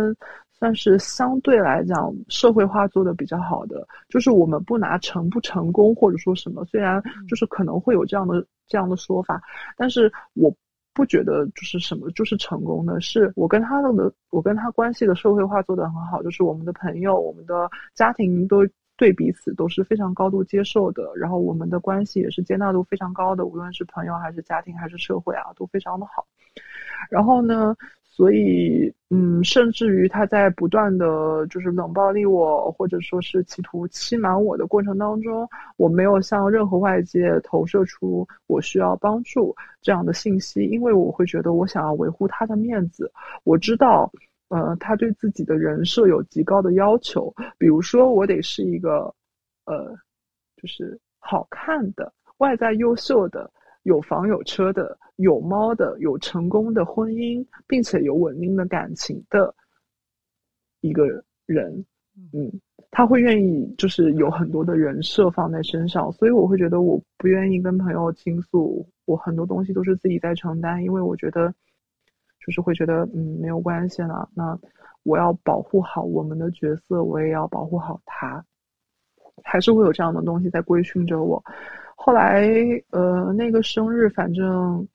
[0.51, 3.87] 算是相对来讲社会化做的比较好的。
[4.09, 9.41] 就是我们不拿成不成功或者说什么，虽然就是可能会有这样的这样的说法，
[9.77, 10.53] 但是我。
[10.99, 13.89] 不觉得就是什么就是成功的，是我跟他的
[14.31, 26.27] 我跟他关系的社会化做得很好，就是我们的朋友、我们的家庭都对彼此都是非常高度接受的，然后我们的关系也是接纳度非常高的，无论是朋友还是家庭还是社会啊，都非常的好。
[27.09, 27.73] 然后呢？
[28.19, 35.47] 所以，嗯，甚至于他在不断的就是冷暴力我，或者说是企图欺瞒我的过程当中，
[35.77, 43.09] 我没有向任何外界投射出我需要帮助这样的信息，因为我会觉得我想要维护他的面子。
[43.45, 44.11] 我知道，
[44.49, 49.15] 呃，他对自己的人设有极高的要求，比如说我得是一个，
[49.63, 49.95] 呃，
[50.57, 53.49] 就是好看的、外在优秀的。
[53.83, 59.53] 有房有车的，有猫的，有成功的婚姻，并且有稳定的感情的
[60.81, 61.07] 一个
[61.45, 61.85] 人，
[62.33, 62.51] 嗯，
[62.91, 71.53] 他会愿意就是有很多的人设放在身上，所以我会觉得我不愿意跟朋友倾诉，我很多东西都是自己在承担，因为我觉得
[72.45, 74.59] 就是会觉得嗯没有关系了，那
[75.03, 78.43] 我要保护好我们的角色，我也要保护好他，
[79.43, 81.43] 还是会有这样的东西在规训着我。
[82.01, 82.47] 后来，
[82.91, 84.87] 呃，那个生日，反正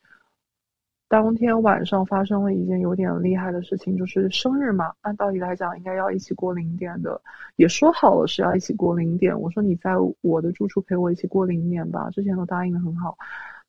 [1.06, 7.20] 当天晚上发生了一件有点厉害的事情，就是生日嘛，按道理来讲应该要一起过零点的，
[7.56, 9.38] 也说好了是要一起过零点。
[9.38, 9.92] 我说你在
[10.22, 13.16] 我的住处陪我一起过零点吧，之前都答应的很好。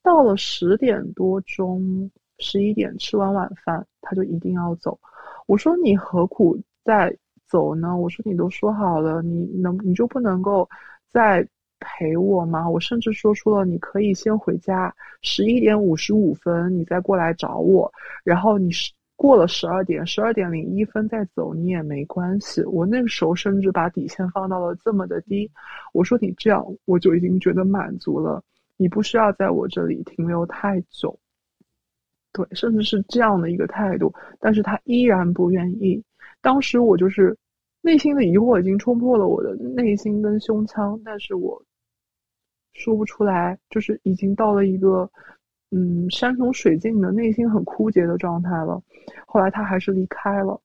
[0.01, 2.09] 到了十点多钟，
[2.39, 4.97] 十一点吃完晚饭，他就一定要走。
[5.45, 7.15] 我说你何苦再
[7.47, 7.97] 走呢？
[7.97, 10.67] 我说你都说好了，你能你就不能够
[11.11, 11.45] 再。
[11.79, 12.69] 陪我吗？
[12.69, 17.91] 我甚至说出了你可以先回家，十一点五十五分你再过来找我。
[18.23, 22.61] 然后你十过了十二点，十二点零一分再走你也没关系。
[22.63, 25.49] 我那个时候甚至把底线放到了这么的低，
[25.93, 28.43] 我说你这样我就已经觉得满足了，
[28.75, 31.17] 你不需要在我这里停留太久。
[32.33, 36.03] 对，甚至是这样的一个态度，但是他依然不愿意。
[36.41, 37.37] 当时我就是
[37.85, 41.61] 内心的疑惑已经冲破了我的内心跟胸腔，但是我
[42.73, 45.09] 说不出来，就是已经到了一个。
[45.71, 48.81] 嗯，山穷水尽的内心很枯竭的状态了。
[49.25, 50.57] 后来他还是离开了。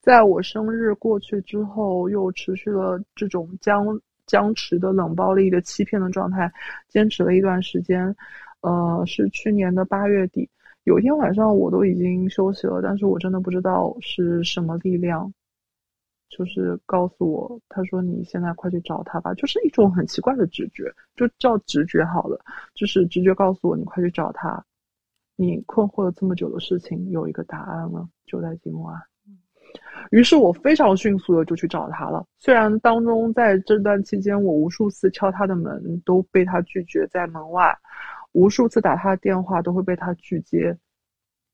[0.00, 3.86] 在我生日过去之后，又持续了这种僵
[4.26, 6.50] 僵持的冷暴力的欺骗的状态，
[6.88, 8.16] 坚持了一段时间。
[8.62, 10.48] 呃，是去年的八月底，
[10.84, 15.32] 有一天晚上我都已经休息了，但是我真的不知道是什么力量。
[16.30, 20.84] 就是告诉我，他说你现在快去找他吧，就是一种很奇怪的直觉，
[21.16, 22.38] 就叫直觉好了，
[22.72, 24.64] 就是直觉告诉我你快去找他，
[25.36, 28.94] 你困惑了这么久的事情有一个答案了，就在今晚。
[30.10, 37.76] 于是我非常迅速的就去找他了，虽然当中在这段期间我无数次敲他的门都被他拒绝在门外，
[38.32, 40.76] 无数次打他的电话都会被他拒接。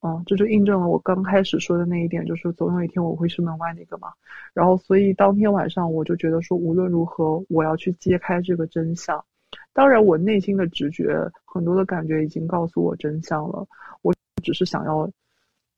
[0.02, 4.12] 嗯，这就印证了我刚开始说的那一点，就是总有一天我会是门外那个嘛。
[4.52, 9.24] 然后，所以当天晚上我就觉得说，无论如何我要去揭开这个真相。
[9.72, 13.66] 当然，我内心的直觉很多的感觉已经告诉我真相了，
[14.02, 15.10] 我只是想要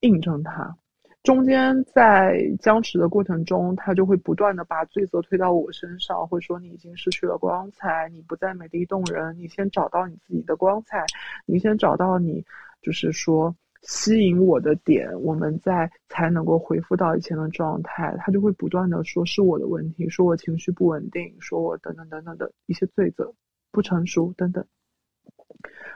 [0.00, 0.76] 印证它。
[1.22, 11.06] 中间在僵持的过程中，他就会不断的把罪责推到我身上，会说你已经失去了光彩，你不再美丽动人，你先找到你自己的光彩，
[11.46, 12.44] 你先找到你，
[12.82, 13.54] 就是说。
[13.82, 18.14] 吸引我的点，我们在才能够恢复到以前的状态。
[18.18, 23.32] 他就会不断的说是我的问题，说我情绪不稳定，说我等等等等的一些罪责，
[23.70, 24.64] 不成熟等等。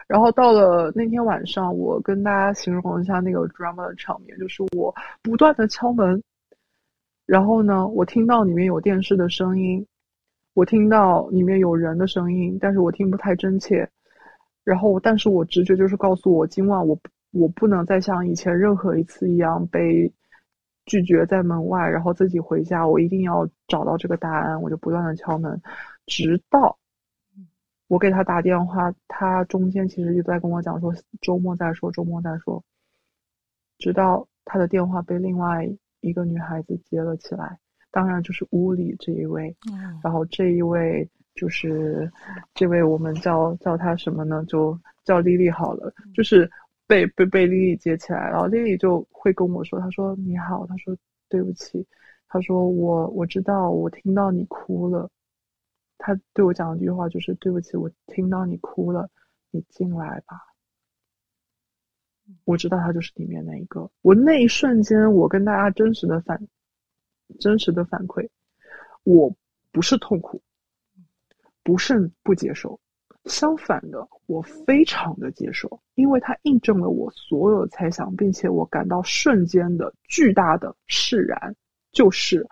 [0.07, 6.23] 然后到了那天晚上，我跟大家形容一下那个 drama 的场面，就是我不断的敲门，
[7.27, 9.85] 然后呢，我听到里面有电视的声音，
[10.55, 13.89] 我听到里面有人的声音，但是我听不太真切。
[14.65, 16.97] 然后，但是我直觉就是告诉我，今晚我。
[17.33, 20.13] 我不能再像以前任何一次一样被
[20.85, 22.87] 拒绝在门外，然后自己回家。
[22.87, 25.59] 我一定要找到这个答案，我就不断的敲门，
[26.07, 26.77] 直到
[27.89, 32.63] 我给他打电话，他中间其实就在跟我讲说周末再说，周末再说，
[33.79, 35.67] 直到他的电话被另外
[36.01, 37.59] 一个女孩子接了起来，
[37.91, 39.57] 当然就是屋里这一位，
[40.03, 42.13] 然后这一位就是
[42.53, 44.45] 这位我们叫叫他什么呢？
[44.47, 46.51] 就叫丽丽好了，就是。
[46.93, 50.95] 被被被丽丽接起来，然后丽丽就会跟我说：“她说你好，她说
[51.27, 51.87] 对不起，
[52.29, 55.11] 她说我我知道我听到你哭了，
[55.97, 59.09] 她对我讲的一句话，就是对不起，我听到你哭了，
[59.51, 60.37] 你进来吧。
[62.45, 63.91] 我知道他就是里面那一个。
[64.03, 66.47] 我那一瞬间，我跟大家真实的反
[67.41, 68.29] 真实的反馈，
[69.03, 69.35] 我
[69.71, 70.43] 不是痛苦，
[71.63, 72.79] 不是不接受。”
[73.27, 81.55] 相反的，我非常的接受，因为它印证了我所有的猜想，并且我感到瞬间的巨大的释然，
[81.93, 82.45] 就是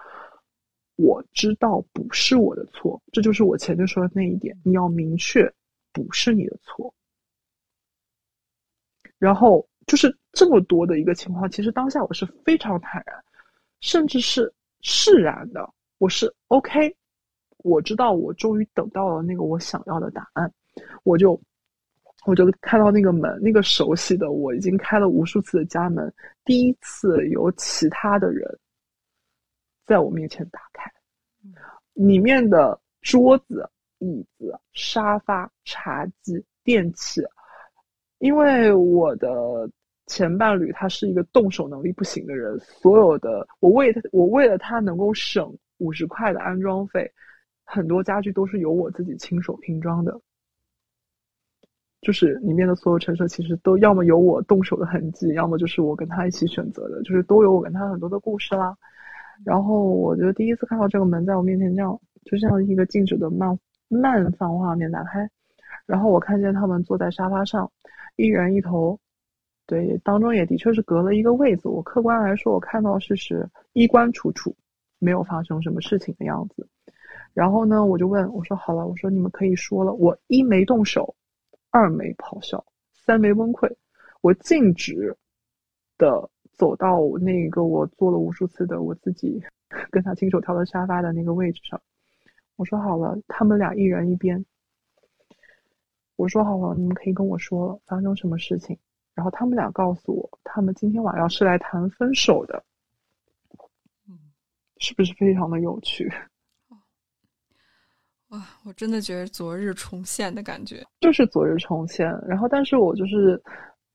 [0.97, 5.53] 我知道不是我的错，这就是我前面说的那一点，你要明确
[5.93, 6.95] 不是你的错。
[9.19, 13.25] 然后就是这么多的一个情况，其实当下我是非常坦然，
[13.81, 14.53] 甚至是
[14.83, 15.69] 释然的，
[15.99, 16.97] 我是 OK，
[17.59, 20.51] 我知道我终于等到了那个我想要的答案。
[21.03, 21.41] 我就，
[22.27, 26.13] 我就看到那个门，那个熟悉的，我已经开了无数次的家门，
[26.45, 28.59] 第一次有其他的人
[29.87, 30.91] 在我面前打开，
[31.95, 33.69] 里面的桌子、
[33.99, 37.23] 椅子、沙发、茶几、电器，
[38.19, 39.69] 因为我的
[40.07, 47.11] 前伴侣他是一个动手能力不行的人，所有的我为他，我为了他能够省五十块的安装费，
[47.65, 50.21] 很多家具都是由我自己亲手拼装的。
[52.01, 58.75] 就是里面的所有陈设，其实都要么有我动手的痕迹，要么就是我跟他一起选择的，就是都有我跟他很多的故事啦。
[59.45, 65.29] 然后我觉得第一次看到这个门在我面前这样，就像一个静止的漫漫放画面打开，
[65.85, 67.71] 然后我看见他们坐在沙发上，
[68.17, 68.99] 一人一头，
[69.67, 71.69] 对，当中也的确是隔了一个位子。
[71.69, 74.55] 我客观来说，我看到事实衣冠楚楚，
[74.99, 76.67] 没有发生什么事情的样子。
[77.35, 81.15] 然后呢，我就问我说：“好了，我说你们可以说了，我一没动手。”
[81.71, 83.73] 二没咆哮，三没崩溃，
[84.21, 85.17] 我径直
[85.97, 89.43] 的走到那个我做了无数次的我自己
[89.91, 91.81] 跟他亲手挑的沙发的那个位置上。
[92.57, 94.45] 我说好了，他们俩一人一边。
[96.17, 98.79] 我说好了，你们可以跟我说了发生什么事情。
[99.15, 102.63] 然后他们俩告诉我，他们今天晚上是来谈分手的。
[104.09, 104.19] 嗯，
[104.79, 106.11] 是不是非常的有趣？
[108.31, 112.07] 哇，我真的觉得昨日重现的感觉，就是昨日重现。
[112.29, 113.41] 然后，但是我就是，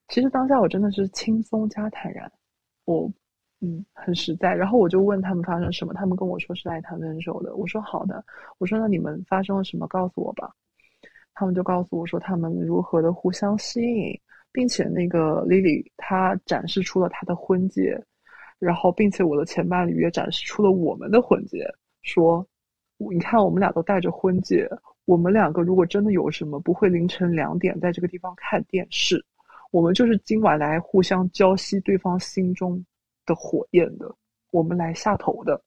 [0.10, 2.30] 其实当下我真的是轻松加坦然，
[2.84, 3.10] 我
[3.62, 4.54] 嗯很实在。
[4.54, 7.56] 然后我就问他们发生什么，他们跟我说是来谈分手的。
[7.56, 8.22] 我说好的，
[8.58, 10.52] 我说那你们发生了什么，告诉我吧。
[11.34, 14.20] 他们就告诉我说他们如何的互相吸引，
[14.52, 17.98] 并且那个 Lily 她展示出了她的婚戒，
[18.60, 21.66] 然后并且我的前伴侣也展示出了我们的婚戒，
[22.02, 22.46] 说。
[22.98, 24.70] 你看，我们俩都戴着婚戒。
[25.06, 29.24] 我们两个如果真的有什么，不会凌晨两点在这个地方看电视。
[29.72, 32.84] 我们就是今晚来互相浇熄对方心中
[33.26, 34.10] 的火焰的。
[34.52, 35.62] 我们来下头的，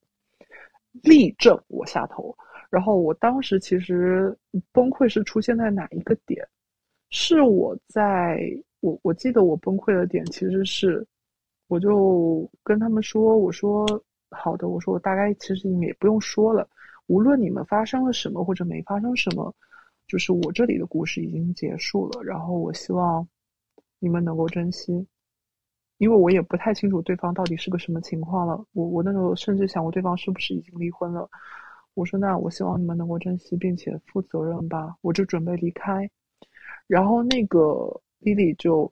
[1.03, 2.35] 力证我下头。
[2.71, 4.35] 然后我当时其实
[4.71, 6.45] 崩溃是出现在哪一个点？
[7.11, 8.39] 是我在
[8.81, 11.05] 我我记得我崩溃的点其实是，
[11.67, 13.85] 我就跟他们说，我说
[14.31, 16.67] 好的，我说我大概其实你们也不用说了。
[17.09, 19.51] 无论你们发生了什么或者没发生什么，
[20.07, 22.21] 就是我这里的故事已经结束了。
[22.23, 23.27] 然后我希望
[23.97, 25.07] 你们能够珍惜，
[25.97, 28.63] 因为我也不太清楚对方到底是个什么情况了。
[28.73, 31.27] 我我那时候甚至想过对方是不是已经离婚了。
[31.95, 34.95] 我说那我希望你们能够珍惜并且负责任吧。
[35.01, 36.07] 我就准备离开，
[36.85, 38.89] 然后那个莉莉就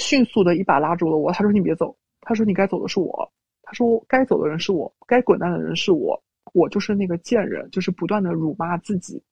[0.00, 1.30] 迅速的一把拉住了我。
[1.30, 6.20] 他说你别走，他说你该走的是我，他说该走的人是我，该滚蛋的人是我。
[6.52, 9.22] 我就是那个贱人，就是不断的辱骂自己。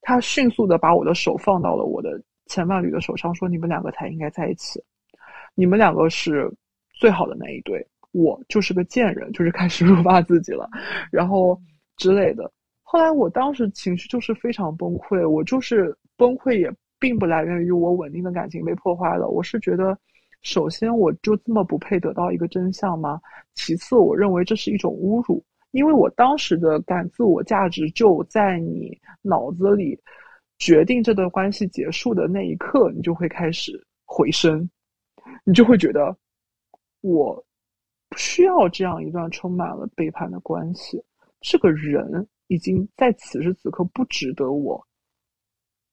[0.00, 4.82] 他迅速的把我的手放到了我的前伴侣的手上，说：“你们两个才应该在一起，
[5.54, 6.52] 你们两个是
[6.98, 10.68] 最好的那一对。”我就是个贱人，就是开始辱骂自己了，
[11.10, 11.58] 然后
[11.96, 12.52] 之类的。
[12.82, 19.96] 后来我当时情绪就是非常崩溃，我就是崩溃也并不来源于我稳定的感情被破坏了，我是觉得，
[20.42, 23.18] 首先我就这么不配得到一个真相吗？
[23.54, 25.42] 其次，我认为这是一种侮辱。
[25.72, 29.98] 因为我当时的感自我价值就在你脑子里，
[30.58, 33.72] 决定这段关系结束的那一刻，你就会开始
[34.04, 34.68] 回升，
[35.44, 36.16] 你就会觉得
[37.00, 37.44] 我
[38.08, 41.02] 不需要这样一段充满了背叛的关系，
[41.40, 44.86] 这个人已经在此时此刻不值得我，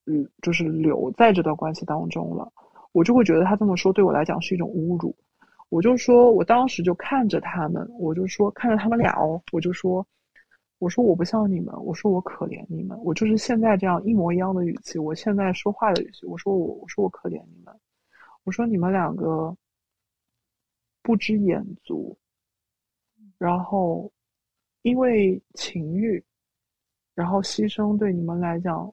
[0.06, 2.52] 嗯，就是留在这段关系当中了，
[2.92, 5.16] 我就会觉得他这么说对我来讲是一种侮辱。
[5.70, 10.06] 我就说，我当时就看着他们，我就说看着他们俩哦，我就说，
[10.80, 17.74] 我说我不像你们，我说我可怜你们，我就是现在这样一模一样的语气，我现在说话的语气，我说我我说我可怜你们，
[18.44, 19.56] 我说你们两个
[21.04, 22.18] 不知眼足，
[23.38, 24.12] 然后
[24.82, 26.24] 因为情欲，
[27.14, 28.92] 然后牺牲对你们来讲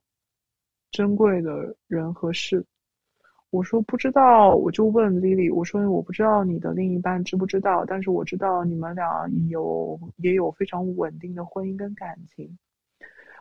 [0.91, 2.63] 珍贵的人和事。
[3.51, 12.59] 我说不知道，我就问 Lily，我说我不知道你的另一半知不知道，但是我知道你们俩有也有非常稳定的婚姻跟感情。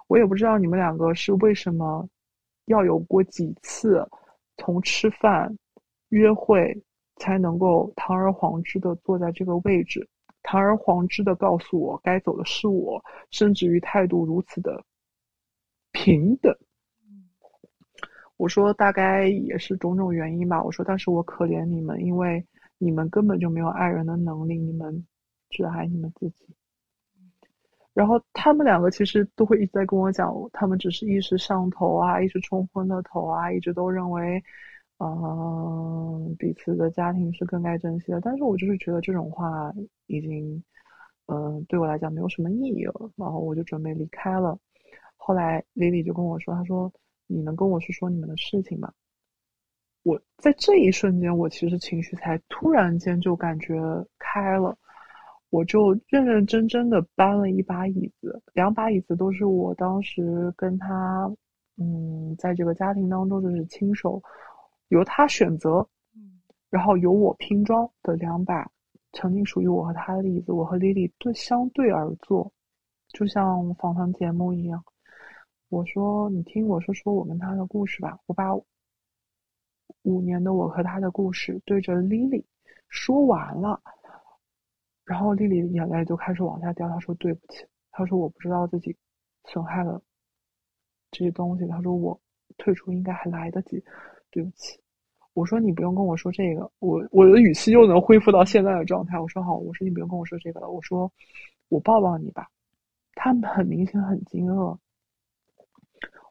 [0.08, 2.08] 我也不知道你们两个是为什么
[2.66, 4.08] 要有过几次
[4.58, 5.58] 从吃饭、
[6.10, 6.80] 约会
[7.18, 10.08] 才能够堂而皇之的坐在这个位置，
[10.44, 14.82] 堂而皇之的告诉我该走的是我，甚至于态度如此的
[15.92, 16.56] 平等。
[18.38, 20.62] 我说大概也是种种原因吧。
[20.62, 22.46] 我说，但是我可怜你们，因为
[22.78, 25.06] 你们根本就没有爱人的能力，你们
[25.50, 26.46] 只爱你们自己。
[27.94, 34.44] 然后他们两个其实都会一直在跟我讲，他们只是一时上头啊，一时冲昏了头啊，一直都认为，
[35.00, 38.20] 嗯，彼此的家庭是更该珍惜的。
[38.20, 39.72] 但是我就是觉得这种话
[40.08, 40.62] 已经，
[41.28, 43.10] 嗯，对我来讲没有什么意义了。
[43.16, 44.60] 然后我就准备离开了。
[45.16, 46.92] 后来李李就跟我说，他说。
[47.28, 48.92] 你能跟我说说你们的事情吗？
[50.04, 53.76] 我在这一瞬间，我其实情绪才突然间就感觉
[54.20, 54.78] 开了，
[55.50, 61.34] 我就认认真真的搬了一把椅子，两把椅子都是我当时跟他，
[61.78, 64.22] 嗯，在这个家庭当中就是亲手
[64.90, 65.88] 由他选择，
[66.70, 68.70] 然后由我拼装的两把
[69.14, 72.54] 曾经属于我和他的椅子，我和丽丽对相对而坐，
[73.08, 74.84] 就像访谈节目一样。
[75.70, 78.56] 我说：“你听我说说我跟他的故事吧。”我把
[80.04, 82.46] 五年的我和他的故事对着丽丽
[82.88, 83.82] 说完了，
[85.04, 86.88] 然后丽丽眼泪就开始往下掉。
[86.88, 88.96] 她说：“对不起。”她说：“我不知道自己
[89.46, 90.02] 损害了
[91.12, 92.20] 这些东西。”她说：“我
[92.58, 93.84] 退出应该还来得及。”
[94.30, 94.80] 对不起。
[95.34, 99.20] 我说：“你不用跟我说这个。”我我的语气又能恢复到现在的状态。
[99.20, 101.12] 我说：“好。”我说：“你不用跟我说这个了。”我说
[101.70, 102.48] ：“我抱抱你吧。”
[103.16, 104.78] 他们很明显很惊愕。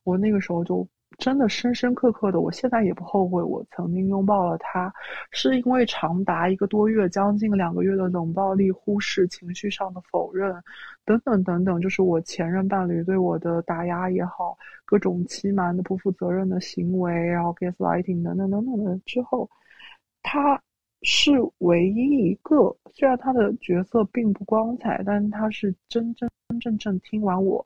[0.05, 0.87] 我那个时候就
[1.19, 4.93] 真的深深刻刻的，我现在也不后悔我曾经拥抱了他，
[5.31, 10.53] 是因为长达一个多月、将近两个月的冷暴力、忽视、情绪上的否认，
[11.05, 19.49] 等等等等，就是我前任伴侣对我的打压也好，各种欺瞒的、不负责任的行为，然后 gaslighting 等等等等的之后，
[20.23, 20.61] 他
[21.03, 27.65] 是唯一一个，虽然他的角色并不光彩，但他是真真真正正听完我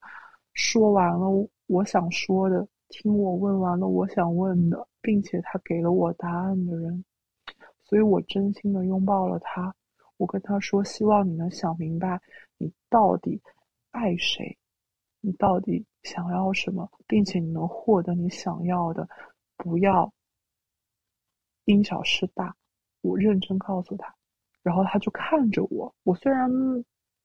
[0.53, 2.67] 说完了我想说的。
[2.91, 7.05] 听我问完了我想问的，并且他给了我答案的人，
[7.85, 9.75] 所以我真心的拥抱了他。
[10.17, 12.19] 我跟他说：“希望你能想明白，
[12.57, 13.43] 你到底
[13.91, 14.57] 爱谁，
[15.21, 19.07] 你到底想要什么，并且你能获得你想要的，
[19.59, 20.11] 不要
[21.67, 22.57] 因小失大。”
[23.03, 24.15] 我认真告诉他，
[24.63, 25.95] 然后他就看着我。
[26.05, 26.51] 我虽然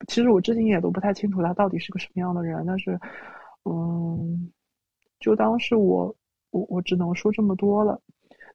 [0.10, 3.00] 其实我至今也都不太清楚他到底是个什么样的人，但是，
[3.66, 4.50] 嗯。
[5.20, 6.14] 就当是我，
[6.52, 7.98] 我我只能说这么多了。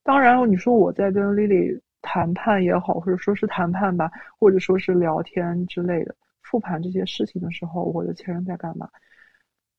[0.03, 8.87] 当然，你说我在跟 Lily 谈判也好，或者说是谈判吧，或者说是聊天之类的，复盘这些事情的时候，我的前任在干嘛？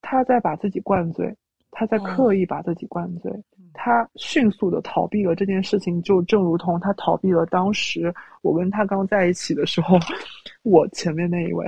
[0.02, 1.32] 他在把自己灌醉，
[1.70, 3.32] 他在刻意把自己灌醉，
[3.72, 8.12] 他迅速的逃避了这件事情，就正如同他逃避了当时
[8.42, 9.96] 我跟他刚在一起的时候，
[10.64, 11.68] 我前面那一位，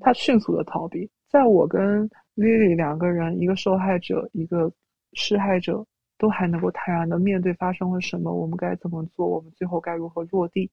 [0.00, 2.08] 他迅速的逃避，在我跟。
[2.36, 4.70] Lily 两个人，一个受害者，一个
[5.14, 5.86] 施害者，
[6.18, 10.70] 都还能够坦然的面对发生了什么，我们该怎么做，我们最后该如何落地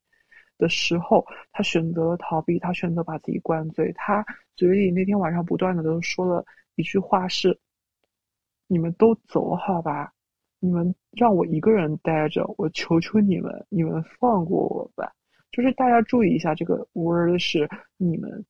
[0.57, 3.93] 的时候，他选择了逃避，他选择把自己灌醉。
[3.93, 4.25] 他
[4.57, 6.45] 嘴里那天晚上不断的都说了
[6.75, 7.57] 一句话是
[8.67, 10.11] ：“你们都走好吧，
[10.59, 15.13] 你们让我一个人待着，我求求你们，你们放过我吧。”
[15.51, 18.45] 就是大家注意一下，这个 word 是你们。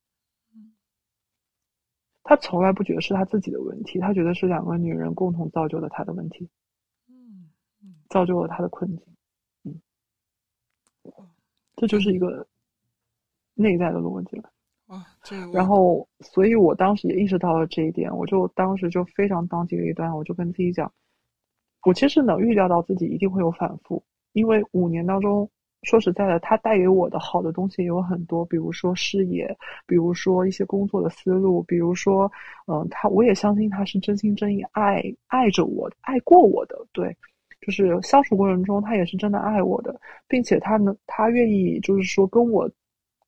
[2.26, 6.48] 他从来不觉得是他自己的问题，他觉得是两个女人共同造就了他的问题，
[7.06, 7.50] 嗯，
[8.08, 9.06] 造就了他的困境，
[9.64, 9.80] 嗯，
[11.76, 12.46] 这就是一个
[13.52, 14.50] 内在的逻辑了。
[14.86, 15.52] 啊，这个。
[15.52, 20.90] 然后，所以我当时也意识到了这一点，我就当时就非常当机立断，我就跟自己讲，
[21.84, 24.02] 我其实能预料到自己一定会有反复，
[24.32, 25.50] 因为五年当中。
[25.84, 29.56] 说实在的，他带给我的好的东西有很多，比如说事业，
[29.86, 32.30] 比如说一些工作的思路，比如说，
[32.66, 37.16] 嗯，他我也相信他是真心真意爱爱着我，爱过我的，对，
[37.60, 39.94] 就是相处过程中他也是真的爱我的，
[40.26, 42.68] 并且他能他愿意就是说跟我，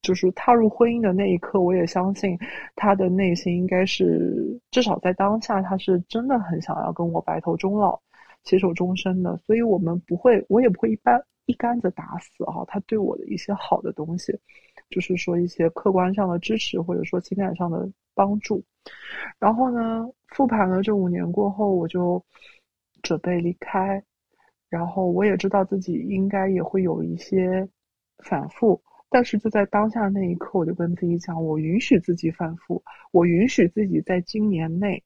[0.02, 2.38] 就是踏入婚姻的那一刻，我也相信
[2.74, 8.00] 他的内心应该是至少在当下他是真的很想要跟我白头终老，
[8.44, 11.22] 携手终身的，所以我们不会，我也不会一般。
[11.46, 14.38] 一竿子打死哈，他对我的一些好的东西，
[14.90, 18.62] 就是说一些客观上的支持，或者说情感上的帮助。
[19.38, 22.24] 然后呢，复盘了这五年过后，我就
[23.02, 24.02] 准备离开。
[24.68, 27.68] 然后我也知道自己应该也会有一些
[28.24, 32.82] 反复，但是就在当下那一刻，我就跟自己讲：我允许自己反复，
[33.12, 35.02] 我允许自己在今年内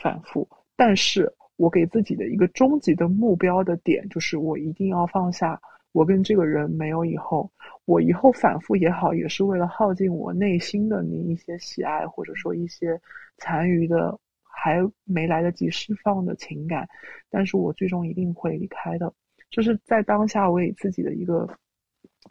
[0.00, 1.35] 反复，但是。
[1.56, 5.58] 我给自己的一个终极的目标的点，就是我一定要放下
[5.92, 7.50] 我跟这个人没有以后，
[7.86, 13.00] 我以后反复也好，也是为了耗尽我内心的那一些喜爱，或者说一些
[13.38, 16.86] 残余的还没来得及释放的情感，
[17.30, 19.10] 但是我最终一定会离开的，
[19.48, 21.48] 就是在当下我给自己的一个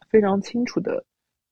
[0.08, 1.04] 非常清楚的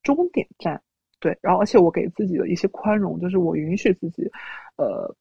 [0.05, 0.81] 终点站，
[1.19, 4.31] 对，然后而且我给自己的一些宽容，就是我允许自己，
[4.77, 5.13] 呃。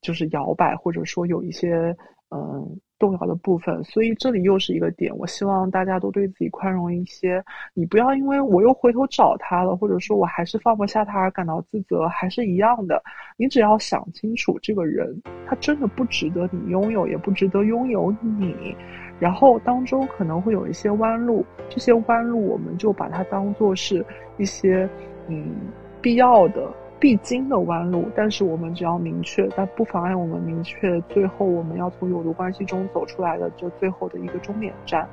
[0.00, 1.96] 就是摇摆，或者说有一些
[2.30, 5.10] 嗯动摇的部分，所以这里又是一个点。
[5.16, 7.42] 我希望大家都对自己宽容一些，
[7.74, 13.02] 你不要因为我又回头找他了，或者说我还是放不下他而感到自责，还是一样的。
[13.36, 18.76] 你只要想清楚，这个人他真的不值得你拥有，也不值得拥有你。
[19.18, 24.04] 然后当中可能会有一些弯路，这些弯路我们就把它当做是
[24.38, 24.88] 一些
[25.26, 25.56] 嗯
[26.00, 26.70] 必要的。
[27.00, 35.08] 必经的弯路，但是我们只要明确，但不妨碍我们明确最后我们要从有毒关系中走出来的这最后的一个终点站，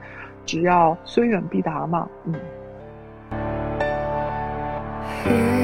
[0.45, 2.35] 只要虽远必达嘛，嗯。